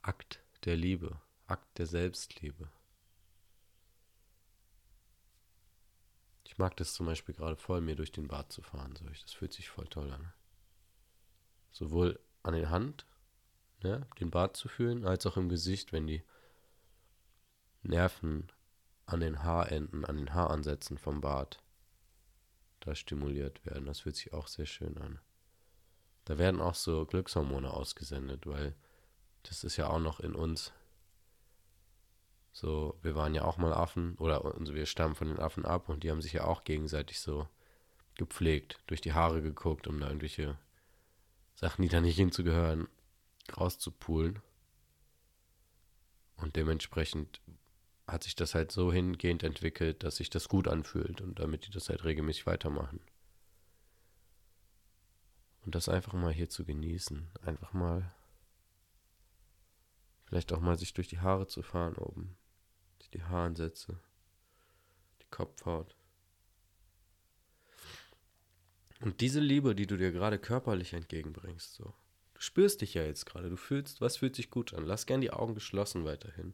[0.00, 2.70] Akt der Liebe, Akt der Selbstliebe.
[6.44, 8.96] Ich mag das zum Beispiel gerade voll, mir durch den Bart zu fahren.
[8.96, 9.04] So.
[9.04, 10.32] Das fühlt sich voll toll an.
[11.70, 13.04] Sowohl an der Hand,
[13.82, 16.24] ne, den Bart zu fühlen, als auch im Gesicht, wenn die
[17.82, 18.50] Nerven
[19.04, 21.62] an den Haarenden, an den Haaransätzen vom Bart
[22.86, 23.86] da stimuliert werden.
[23.86, 25.18] Das fühlt sich auch sehr schön an.
[26.24, 28.74] Da werden auch so Glückshormone ausgesendet, weil
[29.42, 30.72] das ist ja auch noch in uns
[32.52, 35.90] so, wir waren ja auch mal Affen oder also wir stammen von den Affen ab
[35.90, 37.46] und die haben sich ja auch gegenseitig so
[38.14, 40.56] gepflegt, durch die Haare geguckt, um da irgendwelche
[41.54, 42.88] Sachen, die da nicht hinzugehören,
[43.54, 44.40] rauszupulen.
[46.36, 47.42] Und dementsprechend
[48.06, 51.70] hat sich das halt so hingehend entwickelt, dass sich das gut anfühlt und damit die
[51.70, 53.00] das halt regelmäßig weitermachen.
[55.64, 57.28] Und das einfach mal hier zu genießen.
[57.42, 58.14] Einfach mal,
[60.26, 62.36] vielleicht auch mal sich durch die Haare zu fahren oben
[63.16, 63.98] die Haaransätze,
[65.22, 65.96] die Kopfhaut.
[69.00, 71.94] Und diese Liebe, die du dir gerade körperlich entgegenbringst, so.
[72.34, 74.84] Du spürst dich ja jetzt gerade, du fühlst, was fühlt sich gut an.
[74.84, 76.52] Lass gern die Augen geschlossen weiterhin.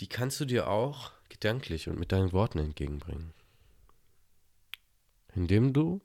[0.00, 3.32] Die kannst du dir auch gedanklich und mit deinen Worten entgegenbringen.
[5.34, 6.00] Indem du,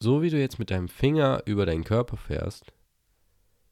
[0.00, 2.72] so wie du jetzt mit deinem Finger über deinen Körper fährst,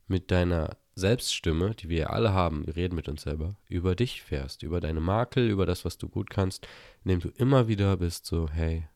[0.06, 4.22] mit deiner Selbststimme, die wir ja alle haben, wir reden mit uns selber, über dich
[4.22, 6.66] fährst, über deine Makel, über das, was du gut kannst,
[7.04, 8.88] indem du immer wieder bist so, hey,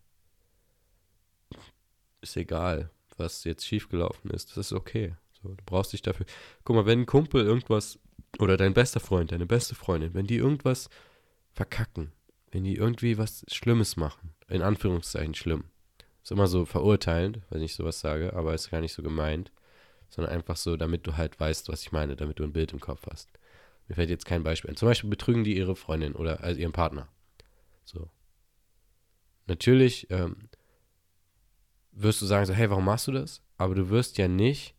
[2.21, 5.15] ist egal, was jetzt schiefgelaufen ist, das ist okay.
[5.41, 6.27] So, du brauchst dich dafür.
[6.65, 7.99] Guck mal, wenn ein Kumpel irgendwas
[8.39, 10.89] oder dein bester Freund, deine beste Freundin, wenn die irgendwas
[11.53, 12.13] verkacken,
[12.51, 15.65] wenn die irgendwie was Schlimmes machen, in Anführungszeichen schlimm,
[16.23, 19.53] ist immer so verurteilend, wenn ich sowas sage, aber ist gar nicht so gemeint
[20.15, 22.81] sondern einfach so, damit du halt weißt, was ich meine, damit du ein Bild im
[22.81, 23.31] Kopf hast.
[23.89, 24.77] Mir fällt jetzt kein Beispiel ein.
[24.77, 27.09] Zum Beispiel betrügen die ihre Freundin oder also ihren Partner.
[27.85, 28.09] So.
[29.47, 30.49] Natürlich ähm,
[31.91, 33.43] wirst du sagen so, hey, warum machst du das?
[33.59, 34.77] Aber du wirst ja nicht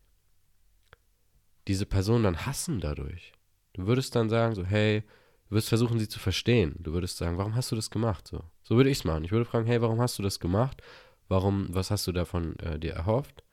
[1.68, 3.32] diese Person dann hassen dadurch.
[3.76, 5.02] Du würdest dann sagen so, hey,
[5.48, 6.74] du wirst versuchen, sie zu verstehen.
[6.78, 8.26] Du würdest sagen, warum hast du das gemacht?
[8.26, 9.24] So, so würde ich es machen.
[9.24, 10.82] Ich würde fragen, hey, warum hast du das gemacht?
[11.28, 13.44] Warum, was hast du davon äh, dir erhofft?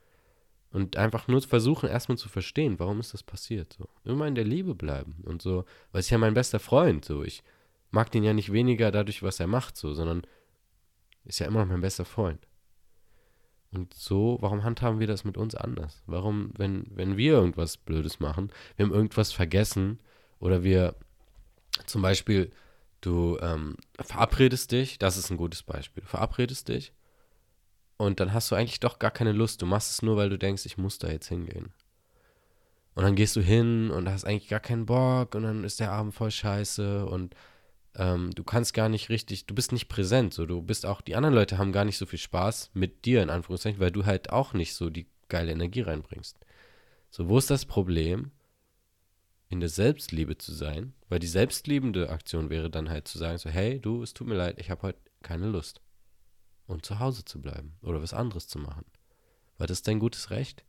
[0.72, 3.74] Und einfach nur versuchen, erstmal zu verstehen, warum ist das passiert.
[3.78, 3.90] So.
[4.06, 5.18] Immer in der Liebe bleiben.
[5.26, 7.04] Und so, weil es ja mein bester Freund.
[7.04, 7.24] So.
[7.24, 7.44] Ich
[7.92, 10.24] mag den ja nicht weniger dadurch, was er macht, so, sondern
[11.26, 12.48] ist ja immer noch mein bester Freund.
[13.72, 16.02] Und so, warum handhaben wir das mit uns anders?
[16.06, 20.00] Warum, wenn, wenn wir irgendwas Blödes machen, wir haben irgendwas vergessen
[20.44, 20.96] oder wir
[21.86, 22.52] zum Beispiel,
[23.00, 26.92] du ähm, verabredest dich, das ist ein gutes Beispiel, du verabredest dich
[27.96, 29.62] und dann hast du eigentlich doch gar keine Lust.
[29.62, 31.72] Du machst es nur, weil du denkst, ich muss da jetzt hingehen.
[32.94, 35.94] Und dann gehst du hin und hast eigentlich gar keinen Bock und dann ist der
[35.94, 37.36] Abend voll scheiße und
[37.96, 40.34] ähm, du kannst gar nicht richtig, du bist nicht präsent.
[40.34, 43.24] So, du bist auch, die anderen Leute haben gar nicht so viel Spaß mit dir,
[43.24, 46.38] in Anführungszeichen, weil du halt auch nicht so die geile Energie reinbringst.
[47.10, 48.32] So, wo ist das Problem?
[49.50, 53.50] In der Selbstliebe zu sein, weil die selbstliebende Aktion wäre dann halt zu sagen, so,
[53.50, 55.82] hey, du, es tut mir leid, ich habe heute keine Lust
[56.66, 58.86] und zu Hause zu bleiben oder was anderes zu machen.
[59.58, 60.64] Weil das ist dein gutes Recht.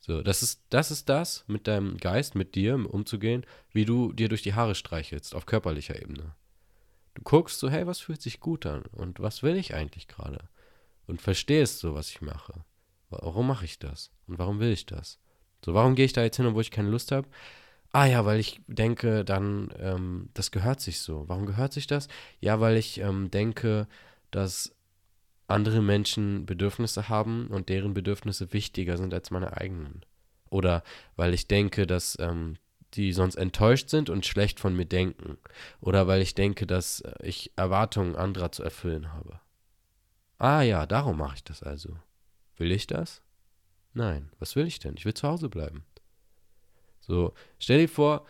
[0.00, 4.28] So, das ist, das ist das, mit deinem Geist, mit dir umzugehen, wie du dir
[4.28, 6.34] durch die Haare streichelst, auf körperlicher Ebene.
[7.14, 10.48] Du guckst so, hey, was fühlt sich gut an und was will ich eigentlich gerade?
[11.06, 12.64] Und verstehst so, was ich mache.
[13.08, 14.10] Warum mache ich das?
[14.26, 15.18] Und warum will ich das?
[15.64, 17.26] So, warum gehe ich da jetzt hin, obwohl ich keine Lust habe?
[17.92, 21.24] Ah ja, weil ich denke, dann, ähm, das gehört sich so.
[21.28, 22.08] Warum gehört sich das?
[22.40, 23.86] Ja, weil ich ähm, denke,
[24.30, 24.74] dass
[25.46, 30.04] andere Menschen Bedürfnisse haben und deren Bedürfnisse wichtiger sind als meine eigenen.
[30.50, 30.82] Oder
[31.16, 32.56] weil ich denke, dass ähm,
[32.94, 35.38] die sonst enttäuscht sind und schlecht von mir denken.
[35.80, 39.40] Oder weil ich denke, dass äh, ich Erwartungen anderer zu erfüllen habe.
[40.38, 41.96] Ah ja, darum mache ich das also.
[42.58, 43.23] Will ich das?
[43.94, 44.30] Nein.
[44.38, 44.94] Was will ich denn?
[44.96, 45.84] Ich will zu Hause bleiben.
[47.00, 48.26] So, stell dir vor,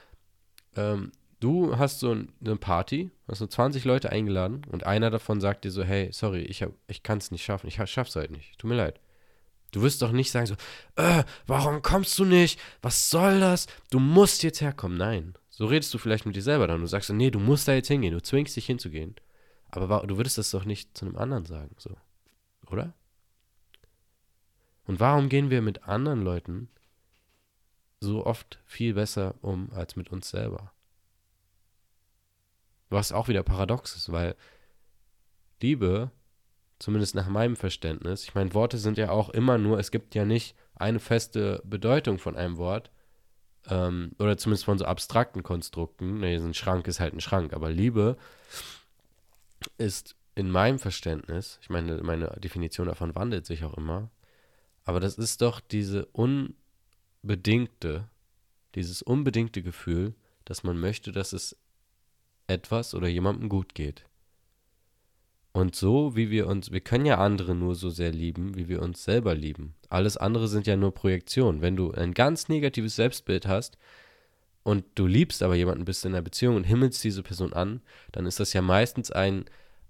[0.77, 5.65] ähm, du hast so eine Party, hast so 20 Leute eingeladen und einer davon sagt
[5.65, 8.69] dir so, hey, sorry, ich, ich kann es nicht schaffen, ich schaff's halt nicht, tut
[8.69, 9.01] mir leid.
[9.75, 10.55] Du wirst doch nicht sagen so,
[10.95, 12.61] äh, warum kommst du nicht?
[12.81, 13.67] Was soll das?
[13.91, 14.97] Du musst jetzt herkommen.
[14.97, 15.35] Nein.
[15.51, 16.81] So redest du vielleicht mit dir selber dann.
[16.81, 18.13] Du sagst so, nee, du musst da jetzt hingehen.
[18.13, 19.17] Du zwingst dich hinzugehen.
[19.73, 21.91] Aber du würdest das doch nicht zu einem anderen sagen, so.
[22.71, 22.95] Oder?
[24.87, 26.69] Und warum gehen wir mit anderen Leuten
[28.01, 30.73] so oft viel besser um als mit uns selber?
[32.91, 34.37] Was auch wieder paradox ist, weil
[35.61, 36.11] Liebe,
[36.79, 40.27] zumindest nach meinem Verständnis, ich meine, Worte sind ja auch immer nur, es gibt ja
[40.27, 42.91] nicht eine feste Bedeutung von einem Wort,
[43.69, 46.21] ähm, oder zumindest von so abstrakten Konstrukten.
[46.21, 48.17] Nee, ein Schrank ist halt ein Schrank, aber Liebe
[49.79, 54.11] ist in meinem Verständnis, ich meine, meine Definition davon wandelt sich auch immer,
[54.85, 58.09] aber das ist doch diese unbedingte,
[58.75, 61.57] dieses unbedingte Gefühl, dass man möchte, dass es
[62.47, 64.05] etwas oder jemandem gut geht.
[65.53, 68.83] Und so, wie wir uns, wir können ja andere nur so sehr lieben, wie wir
[68.83, 69.75] uns selber lieben.
[69.89, 71.63] Alles andere sind ja nur Projektionen.
[71.63, 73.79] Wenn du ein ganz negatives Selbstbild hast
[74.65, 78.27] und du liebst aber jemanden, bist in einer Beziehung und himmelst diese Person an, dann
[78.27, 79.45] ist das ja meistens ein,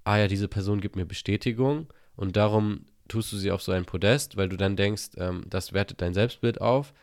[0.05, 3.85] ah ja, diese Person gibt mir Bestätigung und darum tust du sie auf so ein
[3.85, 6.95] Podest, weil du dann denkst, ähm, das wertet dein Selbstbild auf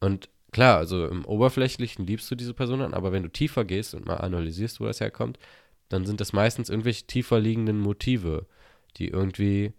[0.00, 3.94] und klar, also im Oberflächlichen liebst du diese Person dann, aber wenn du tiefer gehst
[3.94, 5.38] und mal analysierst, wo das herkommt,
[5.88, 8.46] dann sind das meistens irgendwelche tiefer liegenden Motive,
[8.96, 9.72] die irgendwie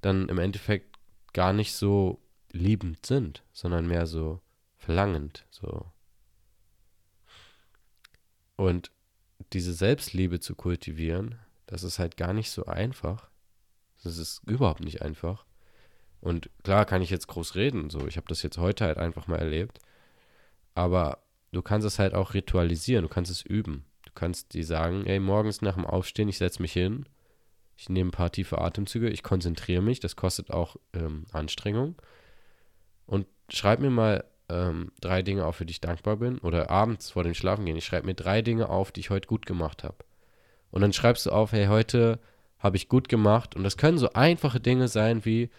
[0.00, 0.96] dann im Endeffekt
[1.32, 2.20] gar nicht so
[2.52, 4.40] liebend sind, sondern mehr so
[4.76, 5.86] verlangend, so.
[8.56, 8.90] Und
[9.52, 13.28] diese Selbstliebe zu kultivieren, das ist halt gar nicht so einfach.
[14.06, 15.44] Das ist überhaupt nicht einfach.
[16.20, 18.06] Und klar kann ich jetzt groß reden, so.
[18.06, 19.78] Ich habe das jetzt heute halt einfach mal erlebt.
[20.74, 21.18] Aber
[21.52, 23.84] du kannst es halt auch ritualisieren, du kannst es üben.
[24.04, 27.06] Du kannst dir sagen, ey, morgens nach dem Aufstehen, ich setze mich hin,
[27.76, 31.96] ich nehme ein paar tiefe Atemzüge, ich konzentriere mich, das kostet auch ähm, Anstrengung.
[33.06, 36.38] Und schreib mir mal ähm, drei Dinge auf, für die ich dankbar bin.
[36.38, 39.46] Oder abends vor dem Schlafengehen, ich schreibe mir drei Dinge auf, die ich heute gut
[39.46, 39.98] gemacht habe.
[40.70, 42.18] Und dann schreibst du auf, hey, heute
[42.58, 43.54] habe ich gut gemacht.
[43.56, 45.50] Und das können so einfache Dinge sein wie,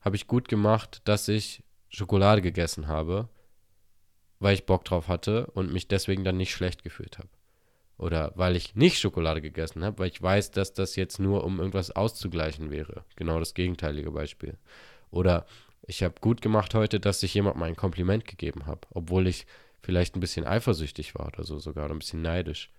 [0.00, 3.28] habe ich gut gemacht, dass ich Schokolade gegessen habe
[4.44, 7.30] weil ich Bock drauf hatte und mich deswegen dann nicht schlecht gefühlt habe.
[7.96, 11.58] Oder weil ich nicht Schokolade gegessen habe, weil ich weiß, dass das jetzt nur um
[11.58, 13.04] irgendwas auszugleichen wäre.
[13.16, 14.58] Genau das gegenteilige Beispiel.
[15.10, 15.46] Oder
[15.86, 19.46] ich habe gut gemacht heute, dass ich jemandem ein Kompliment gegeben habe, obwohl ich
[19.80, 22.70] vielleicht ein bisschen eifersüchtig war oder so sogar oder ein bisschen neidisch.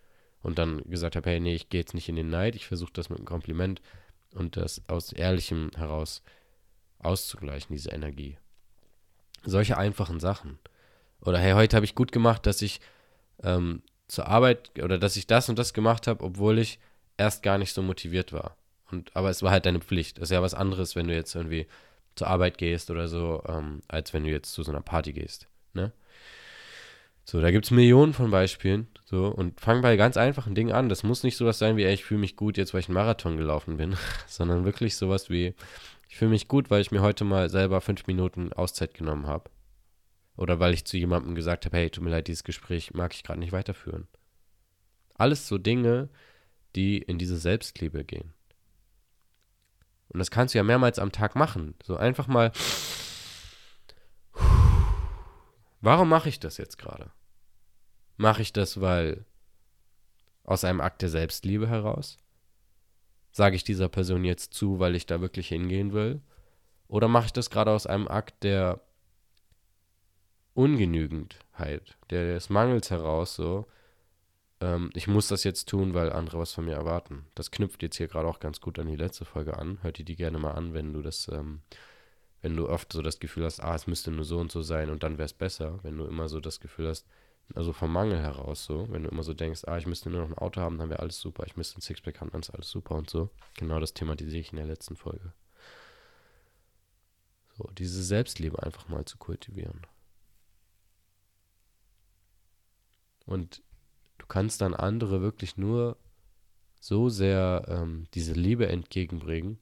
[0.45, 2.93] Und dann gesagt habe, hey, nee, ich gehe jetzt nicht in den Neid, ich versuche
[2.93, 3.81] das mit einem Kompliment
[4.31, 6.21] und das aus Ehrlichem heraus
[6.99, 8.37] auszugleichen, diese Energie.
[9.43, 10.59] Solche einfachen Sachen.
[11.19, 12.79] Oder hey, heute habe ich gut gemacht, dass ich
[13.41, 16.77] ähm, zur Arbeit oder dass ich das und das gemacht habe, obwohl ich
[17.17, 18.55] erst gar nicht so motiviert war.
[18.91, 20.19] Und, aber es war halt deine Pflicht.
[20.19, 21.65] Das ist ja was anderes, wenn du jetzt irgendwie
[22.13, 25.47] zur Arbeit gehst oder so, ähm, als wenn du jetzt zu so einer Party gehst.
[25.73, 25.91] Ne?
[27.25, 28.87] So, da gibt es Millionen von Beispielen.
[29.03, 30.89] So, und fang bei ganz einfachen Dingen an.
[30.89, 32.93] Das muss nicht sowas sein wie, ey, ich fühle mich gut jetzt, weil ich einen
[32.93, 33.95] Marathon gelaufen bin,
[34.27, 35.55] sondern wirklich sowas wie,
[36.07, 39.49] ich fühle mich gut, weil ich mir heute mal selber fünf Minuten Auszeit genommen habe.
[40.37, 43.23] Oder weil ich zu jemandem gesagt habe, hey, tut mir leid, dieses Gespräch mag ich
[43.23, 44.07] gerade nicht weiterführen.
[45.15, 46.09] Alles so Dinge,
[46.75, 48.33] die in diese Selbstliebe gehen.
[50.09, 51.73] Und das kannst du ja mehrmals am Tag machen.
[51.83, 52.51] So einfach mal.
[55.85, 57.11] Warum mache ich das jetzt gerade?
[58.17, 59.23] Mache ich das, weil
[60.43, 62.17] aus einem Akt der Selbstliebe heraus?
[63.31, 66.21] Sage ich dieser Person jetzt zu, weil ich da wirklich hingehen will?
[66.87, 68.81] Oder mache ich das gerade aus einem Akt der
[70.55, 73.67] Ungenügendheit, des Mangels heraus, so,
[74.61, 77.27] ähm, ich muss das jetzt tun, weil andere was von mir erwarten.
[77.35, 79.77] Das knüpft jetzt hier gerade auch ganz gut an die letzte Folge an.
[79.83, 81.61] Hört dir die gerne mal an, wenn du das, ähm,
[82.45, 84.91] wenn du oft so das Gefühl hast, ah, es müsste nur so und so sein
[84.91, 85.79] und dann wäre es besser.
[85.81, 87.07] Wenn du immer so das Gefühl hast,
[87.55, 90.29] also vom Mangel heraus so, wenn du immer so denkst, ah, ich müsste nur noch
[90.29, 92.69] ein Auto haben, dann wäre alles super, ich müsste ein Sixpack haben, dann ist alles
[92.69, 93.31] super und so.
[93.55, 95.33] Genau das thematisiere ich in der letzten Folge.
[97.57, 99.81] So, diese Selbstliebe einfach mal zu kultivieren.
[103.25, 103.63] Und
[104.19, 105.97] du kannst dann andere wirklich nur
[106.79, 109.57] so sehr ähm, diese Liebe entgegenbringen,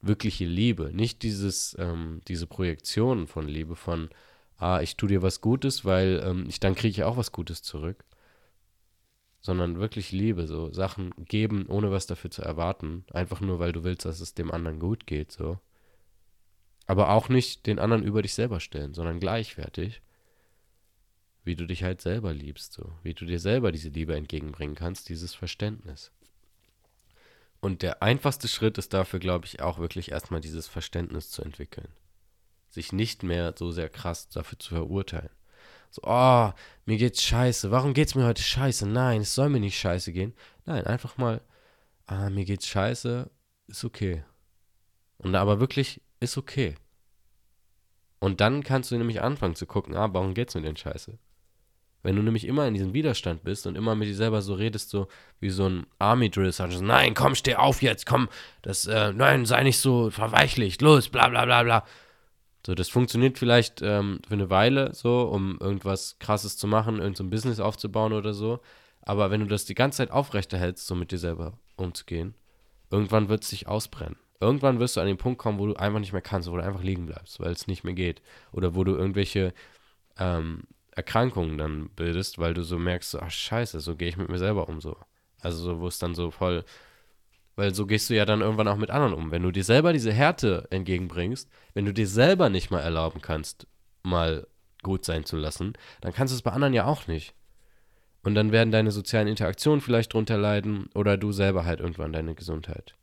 [0.00, 4.10] wirkliche Liebe, nicht dieses, ähm, diese Projektion von Liebe, von,
[4.56, 7.62] ah, ich tue dir was Gutes, weil ähm, ich dann kriege ich auch was Gutes
[7.62, 8.04] zurück,
[9.40, 13.84] sondern wirklich Liebe, so Sachen geben, ohne was dafür zu erwarten, einfach nur, weil du
[13.84, 15.58] willst, dass es dem anderen gut geht, so.
[16.86, 20.00] Aber auch nicht den anderen über dich selber stellen, sondern gleichwertig
[21.48, 25.08] wie du dich halt selber liebst, so, wie du dir selber diese Liebe entgegenbringen kannst,
[25.08, 26.12] dieses Verständnis.
[27.60, 31.88] Und der einfachste Schritt ist dafür, glaube ich, auch wirklich erstmal dieses Verständnis zu entwickeln.
[32.68, 35.30] Sich nicht mehr so sehr krass dafür zu verurteilen.
[35.90, 36.52] So, oh,
[36.84, 37.70] mir geht's scheiße.
[37.70, 38.86] Warum geht's mir heute scheiße?
[38.86, 40.34] Nein, es soll mir nicht scheiße gehen.
[40.66, 41.40] Nein, einfach mal,
[42.06, 43.30] ah, mir geht's scheiße,
[43.68, 44.22] ist okay.
[45.16, 46.76] Und aber wirklich, ist okay.
[48.20, 51.18] Und dann kannst du nämlich anfangen zu gucken, ah, warum geht's mir denn scheiße?
[52.02, 54.90] Wenn du nämlich immer in diesem Widerstand bist und immer mit dir selber so redest,
[54.90, 55.08] so
[55.40, 58.28] wie so ein Army Drill, du, nein, komm, steh auf jetzt, komm,
[58.62, 61.84] das, äh, nein, sei nicht so verweichlicht, los, bla bla bla bla.
[62.64, 67.14] So, das funktioniert vielleicht ähm, für eine Weile so, um irgendwas krasses zu machen, irgendein
[67.14, 68.60] so Business aufzubauen oder so.
[69.02, 72.34] Aber wenn du das die ganze Zeit aufrechterhältst, so mit dir selber umzugehen,
[72.90, 74.16] irgendwann wird es sich ausbrennen.
[74.40, 76.62] Irgendwann wirst du an den Punkt kommen, wo du einfach nicht mehr kannst, wo du
[76.62, 78.22] einfach liegen bleibst, weil es nicht mehr geht.
[78.52, 79.52] Oder wo du irgendwelche
[80.18, 80.64] ähm,
[80.98, 84.68] Erkrankungen dann bildest, weil du so merkst, ach scheiße, so gehe ich mit mir selber
[84.68, 84.96] um so.
[85.40, 86.64] Also so, wo es dann so voll,
[87.54, 89.30] weil so gehst du ja dann irgendwann auch mit anderen um.
[89.30, 93.68] Wenn du dir selber diese Härte entgegenbringst, wenn du dir selber nicht mal erlauben kannst,
[94.02, 94.48] mal
[94.82, 97.32] gut sein zu lassen, dann kannst du es bei anderen ja auch nicht.
[98.24, 102.34] Und dann werden deine sozialen Interaktionen vielleicht drunter leiden oder du selber halt irgendwann deine
[102.34, 102.96] Gesundheit.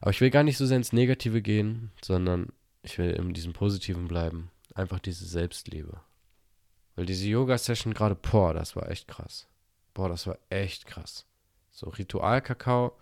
[0.00, 3.52] Aber ich will gar nicht so sehr ins Negative gehen, sondern ich will in diesem
[3.52, 4.52] Positiven bleiben.
[4.76, 6.00] Einfach diese Selbstliebe.
[7.00, 9.48] Weil diese Yoga-Session gerade, boah, das war echt krass.
[9.94, 11.24] Boah, das war echt krass.
[11.70, 12.94] So Ritualkakao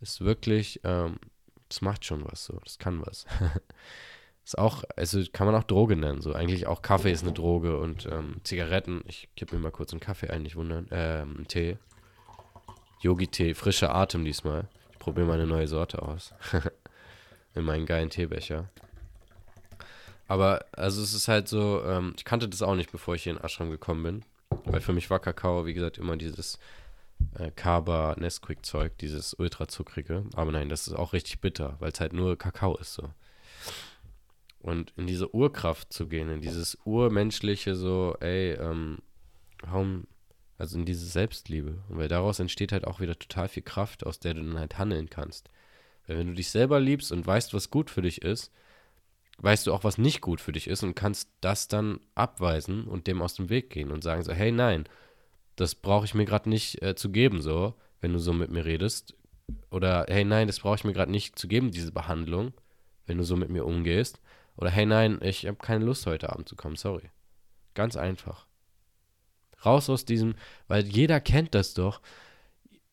[0.00, 1.20] ist wirklich, ähm,
[1.68, 3.24] das macht schon was so, das kann was.
[4.44, 6.32] ist auch, also kann man auch Droge nennen, so.
[6.32, 10.00] Eigentlich auch Kaffee ist eine Droge und ähm, Zigaretten, ich kipp mir mal kurz einen
[10.00, 11.78] Kaffee ein, nicht wundern, ähm, Tee.
[13.02, 14.66] Yogi-Tee, frischer Atem diesmal.
[14.90, 16.34] Ich probiere mal eine neue Sorte aus.
[17.54, 18.70] In meinen geilen Teebecher.
[20.28, 23.32] Aber also es ist halt so, ähm, ich kannte das auch nicht, bevor ich hier
[23.32, 24.24] in Ashram gekommen bin.
[24.64, 26.58] Weil für mich war Kakao, wie gesagt, immer dieses
[27.38, 30.24] äh, Kaba Nesquik Zeug, dieses ultra zuckrige.
[30.34, 33.10] Aber nein, das ist auch richtig bitter, weil es halt nur Kakao ist so.
[34.60, 38.98] Und in diese Urkraft zu gehen, in dieses urmenschliche so, ey, ähm,
[39.62, 40.06] warum,
[40.58, 41.78] also in diese Selbstliebe.
[41.88, 45.08] Weil daraus entsteht halt auch wieder total viel Kraft, aus der du dann halt handeln
[45.08, 45.50] kannst.
[46.06, 48.50] Weil wenn du dich selber liebst und weißt, was gut für dich ist,
[49.38, 53.06] weißt du auch, was nicht gut für dich ist und kannst das dann abweisen und
[53.06, 54.88] dem aus dem Weg gehen und sagen so, hey, nein,
[55.56, 58.64] das brauche ich mir gerade nicht äh, zu geben, so, wenn du so mit mir
[58.64, 59.14] redest.
[59.70, 62.52] Oder hey, nein, das brauche ich mir gerade nicht zu geben, diese Behandlung,
[63.06, 64.20] wenn du so mit mir umgehst.
[64.56, 67.10] Oder hey, nein, ich habe keine Lust, heute Abend zu kommen, sorry.
[67.74, 68.46] Ganz einfach.
[69.64, 70.34] Raus aus diesem,
[70.68, 72.00] weil jeder kennt das doch.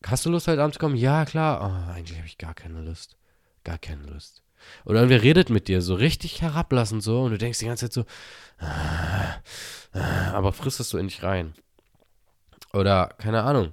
[0.04, 0.96] Hast du Lust, heute Abend zu kommen?
[0.96, 1.60] Ja, klar.
[1.62, 3.16] Oh, eigentlich habe ich gar keine Lust.
[3.64, 4.43] Gar keine Lust.
[4.84, 7.92] Oder irgendwer redet mit dir so richtig herablassend so und du denkst die ganze Zeit
[7.92, 8.04] so,
[8.58, 9.36] ah,
[9.92, 11.54] ah, aber frisst das so in dich rein.
[12.72, 13.72] Oder, keine Ahnung,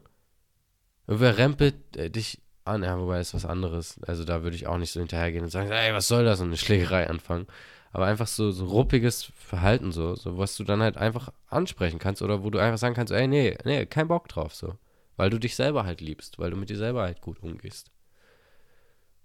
[1.07, 3.99] irgendwer rempelt äh, dich an, ja, wobei ist was anderes.
[4.07, 6.39] Also da würde ich auch nicht so hinterhergehen und sagen, ey, was soll das?
[6.39, 7.47] Und eine Schlägerei anfangen.
[7.91, 12.21] Aber einfach so, so ruppiges Verhalten, so, so, was du dann halt einfach ansprechen kannst
[12.21, 14.75] oder wo du einfach sagen kannst, ey, nee, nee, kein Bock drauf, so.
[15.17, 17.91] Weil du dich selber halt liebst, weil du mit dir selber halt gut umgehst.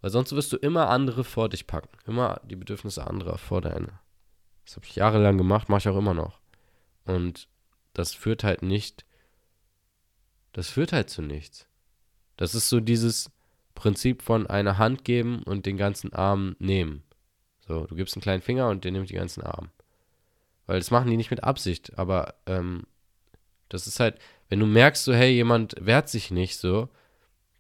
[0.01, 1.89] Weil sonst wirst du immer andere vor dich packen.
[2.07, 3.99] Immer die Bedürfnisse anderer vor deine.
[4.65, 6.41] Das habe ich jahrelang gemacht, mache ich auch immer noch.
[7.05, 7.49] Und
[7.95, 9.05] das führt halt nicht,
[10.53, 11.67] das führt halt zu nichts.
[12.37, 13.31] Das ist so dieses
[13.75, 17.03] Prinzip von einer Hand geben und den ganzen Arm nehmen.
[17.67, 19.71] So, du gibst einen kleinen Finger und der nimmt die ganzen Arm.
[20.67, 22.85] Weil das machen die nicht mit Absicht, aber ähm,
[23.69, 24.19] das ist halt,
[24.49, 26.89] wenn du merkst, so, hey, jemand wehrt sich nicht so,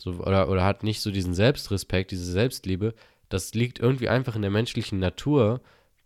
[0.00, 2.94] so oder, oder hat nicht so diesen Selbstrespekt, diese Selbstliebe,
[3.28, 5.60] das liegt irgendwie einfach in der menschlichen Natur,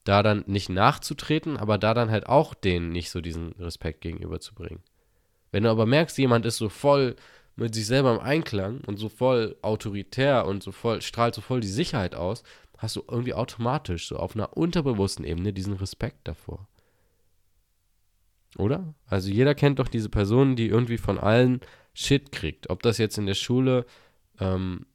[0.04, 4.82] da dann nicht nachzutreten, aber da dann halt auch denen nicht so diesen Respekt gegenüberzubringen.
[5.52, 7.16] Wenn du aber merkst, jemand ist so voll
[7.56, 11.60] mit sich selber im Einklang und so voll autoritär und so voll, strahlt so voll
[11.60, 12.42] die Sicherheit aus,
[12.78, 16.66] hast du irgendwie automatisch so auf einer unterbewussten Ebene diesen Respekt davor.
[18.56, 18.94] Oder?
[19.06, 21.60] Also jeder kennt doch diese Person, die irgendwie von allen
[21.94, 22.70] Shit kriegt.
[22.70, 23.86] Ob das jetzt in der Schule
[24.38, 24.86] ähm,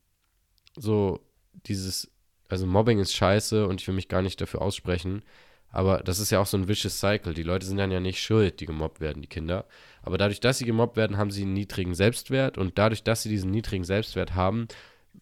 [0.76, 1.22] so
[1.66, 2.12] dieses,
[2.50, 5.24] also Mobbing ist scheiße und ich will mich gar nicht dafür aussprechen,
[5.76, 7.34] aber das ist ja auch so ein vicious Cycle.
[7.34, 9.66] Die Leute sind dann ja nicht schuld, die gemobbt werden, die Kinder.
[10.04, 13.30] Aber dadurch, dass sie gemobbt werden, haben sie einen niedrigen Selbstwert und dadurch, dass sie
[13.30, 14.70] diesen niedrigen Selbstwert haben,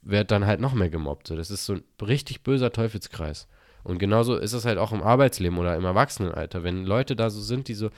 [0.03, 1.27] wird dann halt noch mehr gemobbt.
[1.27, 3.47] So, das ist so ein richtig böser Teufelskreis.
[3.83, 6.63] Und genauso ist es halt auch im Arbeitsleben oder im Erwachsenenalter.
[6.63, 7.89] Wenn Leute da so sind, die so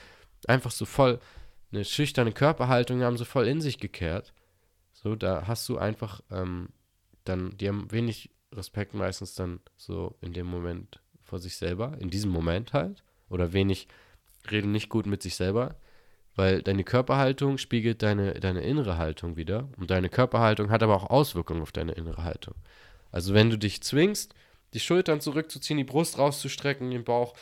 [0.48, 1.18] einfach so voll
[1.72, 4.32] eine schüchterne Körperhaltung haben, so voll in sich gekehrt,
[4.92, 6.70] so, da hast du einfach ähm,
[7.24, 12.10] dann, die haben wenig Respekt meistens dann so in dem Moment vor sich selber, in
[12.10, 13.88] diesem Moment halt, oder wenig,
[14.50, 15.76] reden nicht gut mit sich selber
[16.36, 19.68] weil deine Körperhaltung spiegelt deine, deine innere Haltung wieder.
[19.78, 22.54] Und deine Körperhaltung hat aber auch Auswirkungen auf deine innere Haltung.
[23.10, 24.34] Also wenn du dich zwingst,
[24.74, 27.34] die Schultern zurückzuziehen, die Brust rauszustrecken, den Bauch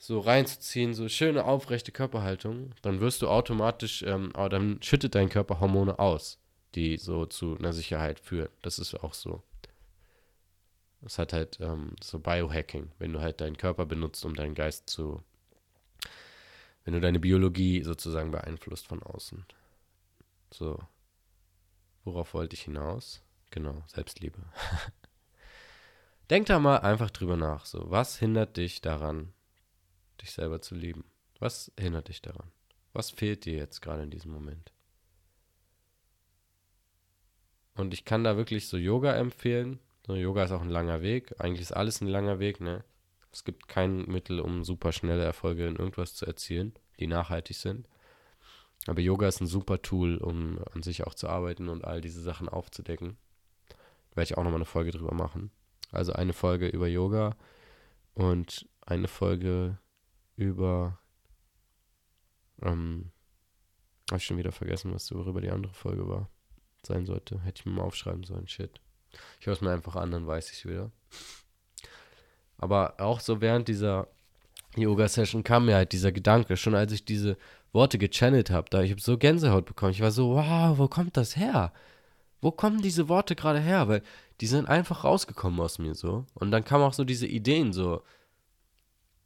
[0.00, 5.60] so reinzuziehen, so schöne aufrechte Körperhaltung, dann wirst du automatisch, ähm, dann schüttet dein Körper
[5.60, 6.40] Hormone aus,
[6.74, 8.48] die so zu einer Sicherheit führen.
[8.62, 9.42] Das ist auch so.
[11.02, 14.90] Das hat halt ähm, so Biohacking, wenn du halt deinen Körper benutzt, um deinen Geist
[14.90, 15.22] zu
[16.84, 19.44] wenn du deine Biologie sozusagen beeinflusst von außen.
[20.50, 20.78] So.
[22.04, 23.22] Worauf wollte ich hinaus?
[23.50, 24.40] Genau, Selbstliebe.
[26.30, 27.66] Denk da mal einfach drüber nach.
[27.66, 29.32] So, was hindert dich daran,
[30.22, 31.04] dich selber zu lieben?
[31.38, 32.50] Was hindert dich daran?
[32.92, 34.72] Was fehlt dir jetzt gerade in diesem Moment?
[37.74, 39.78] Und ich kann da wirklich so Yoga empfehlen.
[40.06, 41.34] So, Yoga ist auch ein langer Weg.
[41.40, 42.84] Eigentlich ist alles ein langer Weg, ne?
[43.32, 47.86] Es gibt kein Mittel, um super schnelle Erfolge in irgendwas zu erzielen, die nachhaltig sind.
[48.86, 52.20] Aber Yoga ist ein super Tool, um an sich auch zu arbeiten und all diese
[52.22, 53.16] Sachen aufzudecken.
[53.68, 55.50] Da werde ich auch nochmal eine Folge drüber machen.
[55.92, 57.36] Also eine Folge über Yoga
[58.14, 59.78] und eine Folge
[60.40, 60.98] über.
[62.62, 63.10] Ähm,
[64.10, 66.28] habe ich schon wieder vergessen, was worüber die andere Folge war.
[66.84, 67.40] Sein sollte.
[67.42, 68.48] Hätte ich mir mal aufschreiben sollen.
[68.48, 68.80] Shit.
[69.38, 70.90] Ich höre es mir einfach an, dann weiß ich wieder.
[72.58, 74.08] Aber auch so während dieser
[74.76, 77.36] Yoga-Session kam mir halt dieser Gedanke, schon als ich diese
[77.72, 79.92] Worte gechannelt habe, da ich habe so Gänsehaut bekommen.
[79.92, 81.72] Ich war so, wow, wo kommt das her?
[82.40, 83.88] Wo kommen diese Worte gerade her?
[83.88, 84.02] Weil
[84.40, 86.26] die sind einfach rausgekommen aus mir so.
[86.34, 88.02] Und dann kamen auch so diese Ideen so.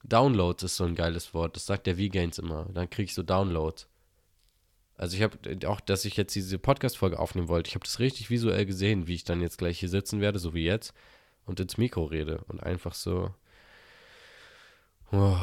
[0.05, 1.57] Downloads ist so ein geiles Wort.
[1.57, 2.67] Das sagt der V-Gains immer.
[2.73, 3.89] Dann kriege ich so Downloads.
[4.97, 8.31] Also ich habe auch, dass ich jetzt diese Podcast-Folge aufnehmen wollte, ich habe das richtig
[8.31, 10.95] visuell gesehen, wie ich dann jetzt gleich hier sitzen werde, so wie jetzt
[11.47, 13.35] und ins Mikro rede und einfach so
[15.11, 15.37] oh,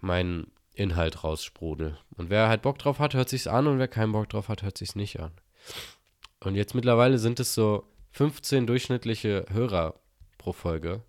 [0.00, 1.98] meinen Inhalt raussprudel.
[2.16, 4.62] Und wer halt Bock drauf hat, hört sich's an und wer keinen Bock drauf hat,
[4.62, 5.32] hört sich's nicht an.
[6.40, 9.94] Und jetzt mittlerweile sind es so 15 durchschnittliche Hörer
[10.38, 11.02] pro Folge.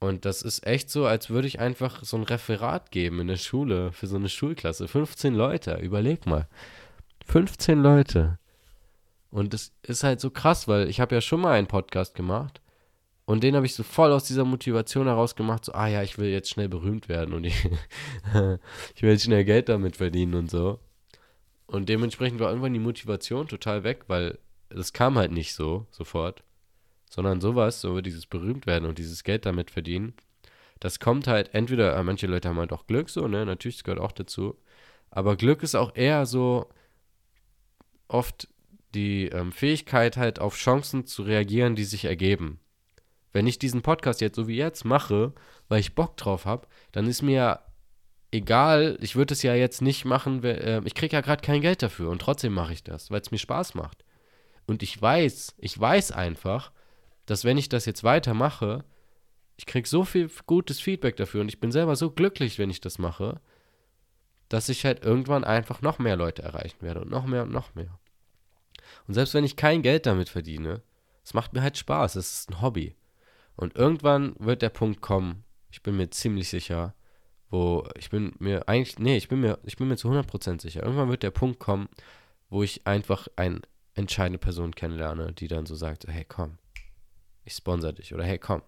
[0.00, 3.36] Und das ist echt so, als würde ich einfach so ein Referat geben in der
[3.36, 4.88] Schule für so eine Schulklasse.
[4.88, 6.48] 15 Leute, überleg mal.
[7.26, 8.38] 15 Leute.
[9.30, 12.60] Und das ist halt so krass, weil ich habe ja schon mal einen Podcast gemacht
[13.30, 16.18] und den habe ich so voll aus dieser Motivation heraus gemacht, so, ah ja, ich
[16.18, 17.68] will jetzt schnell berühmt werden und ich,
[18.96, 20.80] ich will schnell Geld damit verdienen und so.
[21.66, 24.38] Und dementsprechend war irgendwann die Motivation total weg, weil
[24.70, 26.42] das kam halt nicht so sofort,
[27.10, 30.14] sondern sowas, so dieses berühmt werden und dieses Geld damit verdienen,
[30.78, 33.84] das kommt halt entweder, äh, manche Leute haben halt auch Glück so, ne, natürlich, das
[33.84, 34.56] gehört auch dazu,
[35.10, 36.70] aber Glück ist auch eher so
[38.08, 38.48] oft
[38.94, 42.58] die ähm, Fähigkeit halt auf Chancen zu reagieren, die sich ergeben.
[43.32, 45.32] Wenn ich diesen Podcast jetzt so wie jetzt mache,
[45.68, 47.60] weil ich Bock drauf habe, dann ist mir
[48.32, 51.82] egal, ich würde es ja jetzt nicht machen, äh, ich kriege ja gerade kein Geld
[51.82, 54.04] dafür und trotzdem mache ich das, weil es mir Spaß macht.
[54.66, 56.72] Und ich weiß, ich weiß einfach,
[57.26, 58.84] dass wenn ich das jetzt weitermache,
[59.56, 62.80] ich kriege so viel gutes Feedback dafür und ich bin selber so glücklich, wenn ich
[62.80, 63.40] das mache,
[64.48, 67.74] dass ich halt irgendwann einfach noch mehr Leute erreichen werde und noch mehr und noch
[67.74, 67.98] mehr.
[69.06, 70.82] Und selbst wenn ich kein Geld damit verdiene,
[71.24, 72.96] es macht mir halt Spaß, es ist ein Hobby.
[73.54, 76.94] Und irgendwann wird der Punkt kommen, ich bin mir ziemlich sicher,
[77.50, 80.82] wo ich bin mir eigentlich, nee, ich bin mir, ich bin mir zu 100% sicher,
[80.82, 81.88] irgendwann wird der Punkt kommen,
[82.48, 83.60] wo ich einfach eine
[83.94, 86.58] entscheidende Person kennenlerne, die dann so sagt, hey komm,
[87.50, 88.62] ich sponsor dich oder hey komm,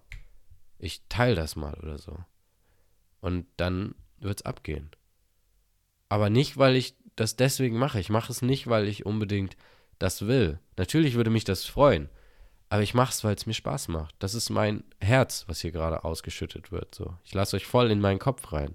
[0.77, 2.17] ich teile das mal oder so.
[3.21, 4.91] Und dann wird es abgehen.
[6.09, 7.99] Aber nicht, weil ich das deswegen mache.
[7.99, 9.55] Ich mache es nicht, weil ich unbedingt
[9.97, 10.59] das will.
[10.77, 12.09] Natürlich würde mich das freuen.
[12.69, 14.15] Aber ich mache es, weil es mir Spaß macht.
[14.19, 16.93] Das ist mein Herz, was hier gerade ausgeschüttet wird.
[16.93, 17.17] So.
[17.23, 18.73] Ich lasse euch voll in meinen Kopf rein.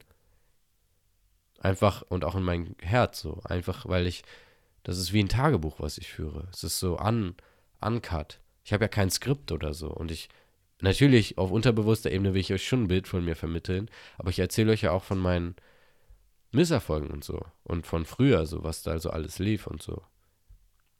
[1.60, 3.40] Einfach und auch in mein Herz so.
[3.44, 4.22] Einfach, weil ich,
[4.84, 6.48] das ist wie ein Tagebuch, was ich führe.
[6.52, 7.34] Es ist so un,
[7.80, 8.40] uncut.
[8.68, 9.88] Ich habe ja kein Skript oder so.
[9.88, 10.28] Und ich,
[10.82, 13.90] natürlich, auf unterbewusster Ebene will ich euch schon ein Bild von mir vermitteln.
[14.18, 15.56] Aber ich erzähle euch ja auch von meinen
[16.52, 17.40] Misserfolgen und so.
[17.64, 20.02] Und von früher, so, was da so alles lief und so.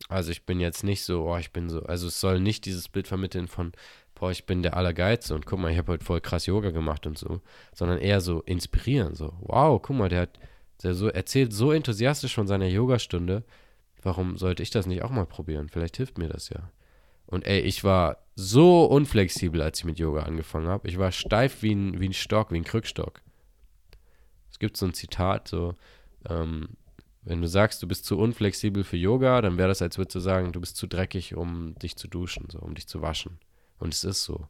[0.09, 2.89] Also ich bin jetzt nicht so, oh, ich bin so, also es soll nicht dieses
[2.89, 3.73] Bild vermitteln von,
[4.15, 7.07] boah, ich bin der Allergeilste und guck mal, ich habe heute voll krass Yoga gemacht
[7.07, 7.43] und so,
[7.75, 10.39] sondern eher so inspirieren, so, wow, guck mal, der hat,
[10.83, 13.45] der so erzählt so enthusiastisch von seiner Yogastunde,
[14.03, 15.69] warum sollte ich das nicht auch mal probieren?
[15.69, 16.71] Vielleicht hilft mir das ja.
[17.29, 20.89] Und ey, ich war so unflexibel, als ich mit Yoga angefangen habe.
[20.89, 23.21] Ich war steif wie ein, wie ein Stock, wie ein Krückstock.
[24.51, 25.75] Es gibt so ein Zitat, so,
[26.29, 26.71] ähm,
[27.23, 30.21] wenn du sagst, du bist zu unflexibel für Yoga, dann wäre das, als würdest du
[30.21, 33.39] sagen, du bist zu dreckig, um dich zu duschen, so, um dich zu waschen.
[33.79, 34.49] Und es ist so.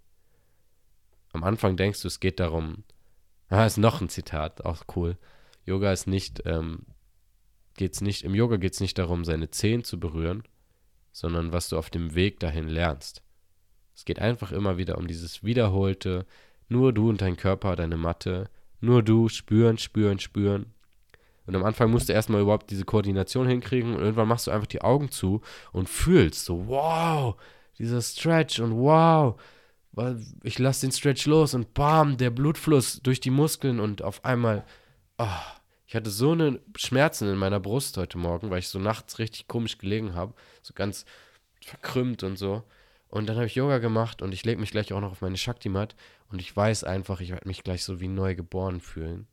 [1.32, 2.84] Am Anfang denkst du, es geht darum,
[3.48, 5.18] ah, ist noch ein Zitat, auch cool.
[5.66, 6.86] Yoga ist nicht, ähm,
[7.74, 10.44] geht's nicht, im Yoga geht es nicht darum, seine Zehen zu berühren,
[11.12, 13.22] sondern was du auf dem Weg dahin lernst.
[13.94, 16.26] Es geht einfach immer wieder um dieses wiederholte,
[16.68, 18.48] nur du und dein Körper, deine Matte,
[18.80, 20.72] nur du spüren, spüren, spüren,
[21.48, 24.66] und am Anfang musst du erstmal überhaupt diese Koordination hinkriegen und irgendwann machst du einfach
[24.66, 25.40] die Augen zu
[25.72, 27.36] und fühlst so, wow,
[27.78, 29.34] dieser Stretch und wow,
[30.42, 34.66] ich lasse den Stretch los und bam, der Blutfluss durch die Muskeln und auf einmal,
[35.16, 35.26] oh,
[35.88, 39.48] ich hatte so eine Schmerzen in meiner Brust heute Morgen, weil ich so nachts richtig
[39.48, 41.04] komisch gelegen habe, so ganz
[41.60, 42.62] verkrümmt und so.
[43.08, 45.36] Und dann habe ich Yoga gemacht und ich lege mich gleich auch noch auf meine
[45.36, 45.96] Shakti-Mat
[46.30, 49.26] und ich weiß einfach, ich werde mich gleich so wie neu geboren fühlen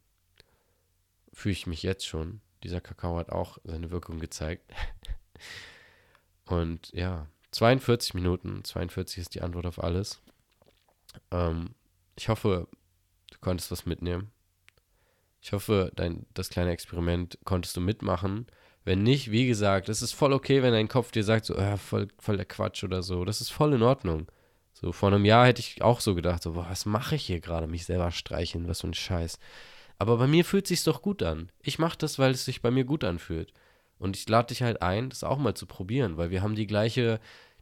[1.35, 2.41] fühle ich mich jetzt schon.
[2.63, 4.73] Dieser Kakao hat auch seine Wirkung gezeigt.
[6.45, 10.21] Und ja, 42 Minuten, 42 ist die Antwort auf alles.
[11.31, 11.75] Ähm,
[12.15, 12.67] ich hoffe,
[13.31, 14.31] du konntest was mitnehmen.
[15.45, 18.47] Ich hoffe, dein, das kleine Experiment konntest du mitmachen.
[18.83, 21.77] Wenn nicht, wie gesagt, es ist voll okay, wenn dein Kopf dir sagt, so, äh,
[21.77, 23.25] voll, voll der Quatsch oder so.
[23.25, 24.25] Das ist voll in Ordnung.
[24.73, 27.41] So, vor einem Jahr hätte ich auch so gedacht, so, boah, was mache ich hier
[27.41, 27.67] gerade?
[27.67, 29.37] Mich selber streicheln, was für ein Scheiß.
[29.99, 31.51] Aber bei mir fühlt es sich doch gut an.
[31.61, 33.53] Ich mache das, weil es sich bei mir gut anfühlt.
[33.99, 36.65] Und ich lade dich halt ein, das auch mal zu probieren, weil wir haben die
[36.65, 37.19] gleiche,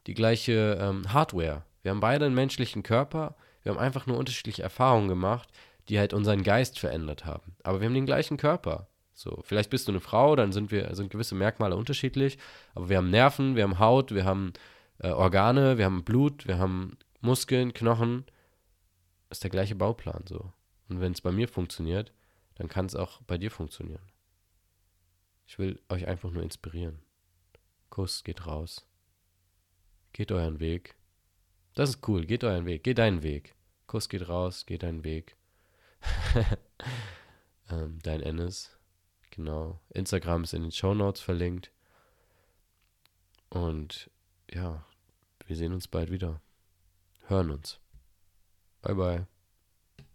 [0.07, 1.65] die gleiche ähm, Hardware.
[1.81, 5.49] Wir haben beide einen menschlichen Körper, wir haben einfach nur unterschiedliche Erfahrungen gemacht,
[5.89, 7.55] die halt unseren Geist verändert haben.
[7.63, 8.87] Aber wir haben den gleichen Körper.
[9.13, 12.37] So, vielleicht bist du eine Frau, dann sind wir, sind gewisse Merkmale unterschiedlich,
[12.73, 14.53] aber wir haben Nerven, wir haben Haut, wir haben
[14.99, 18.25] äh, Organe, wir haben Blut, wir haben Muskeln, Knochen.
[19.29, 20.51] Das ist der gleiche Bauplan so.
[20.89, 22.11] Und wenn es bei mir funktioniert,
[22.55, 24.01] dann kann es auch bei dir funktionieren.
[25.45, 26.99] Ich will euch einfach nur inspirieren.
[27.89, 28.87] Kuss, geht raus.
[30.13, 30.95] Geht euren Weg.
[31.75, 33.55] Das ist cool, geht euren Weg, geht deinen Weg.
[33.87, 35.35] Kuss geht raus, geht deinen Weg.
[37.69, 38.77] ähm, dein Ennis,
[39.31, 39.79] genau.
[39.89, 41.71] Instagram ist in den Show Notes verlinkt.
[43.49, 44.09] Und
[44.51, 44.85] ja,
[45.45, 46.41] wir sehen uns bald wieder.
[47.27, 47.79] Hören uns.
[48.81, 49.32] Bye bye.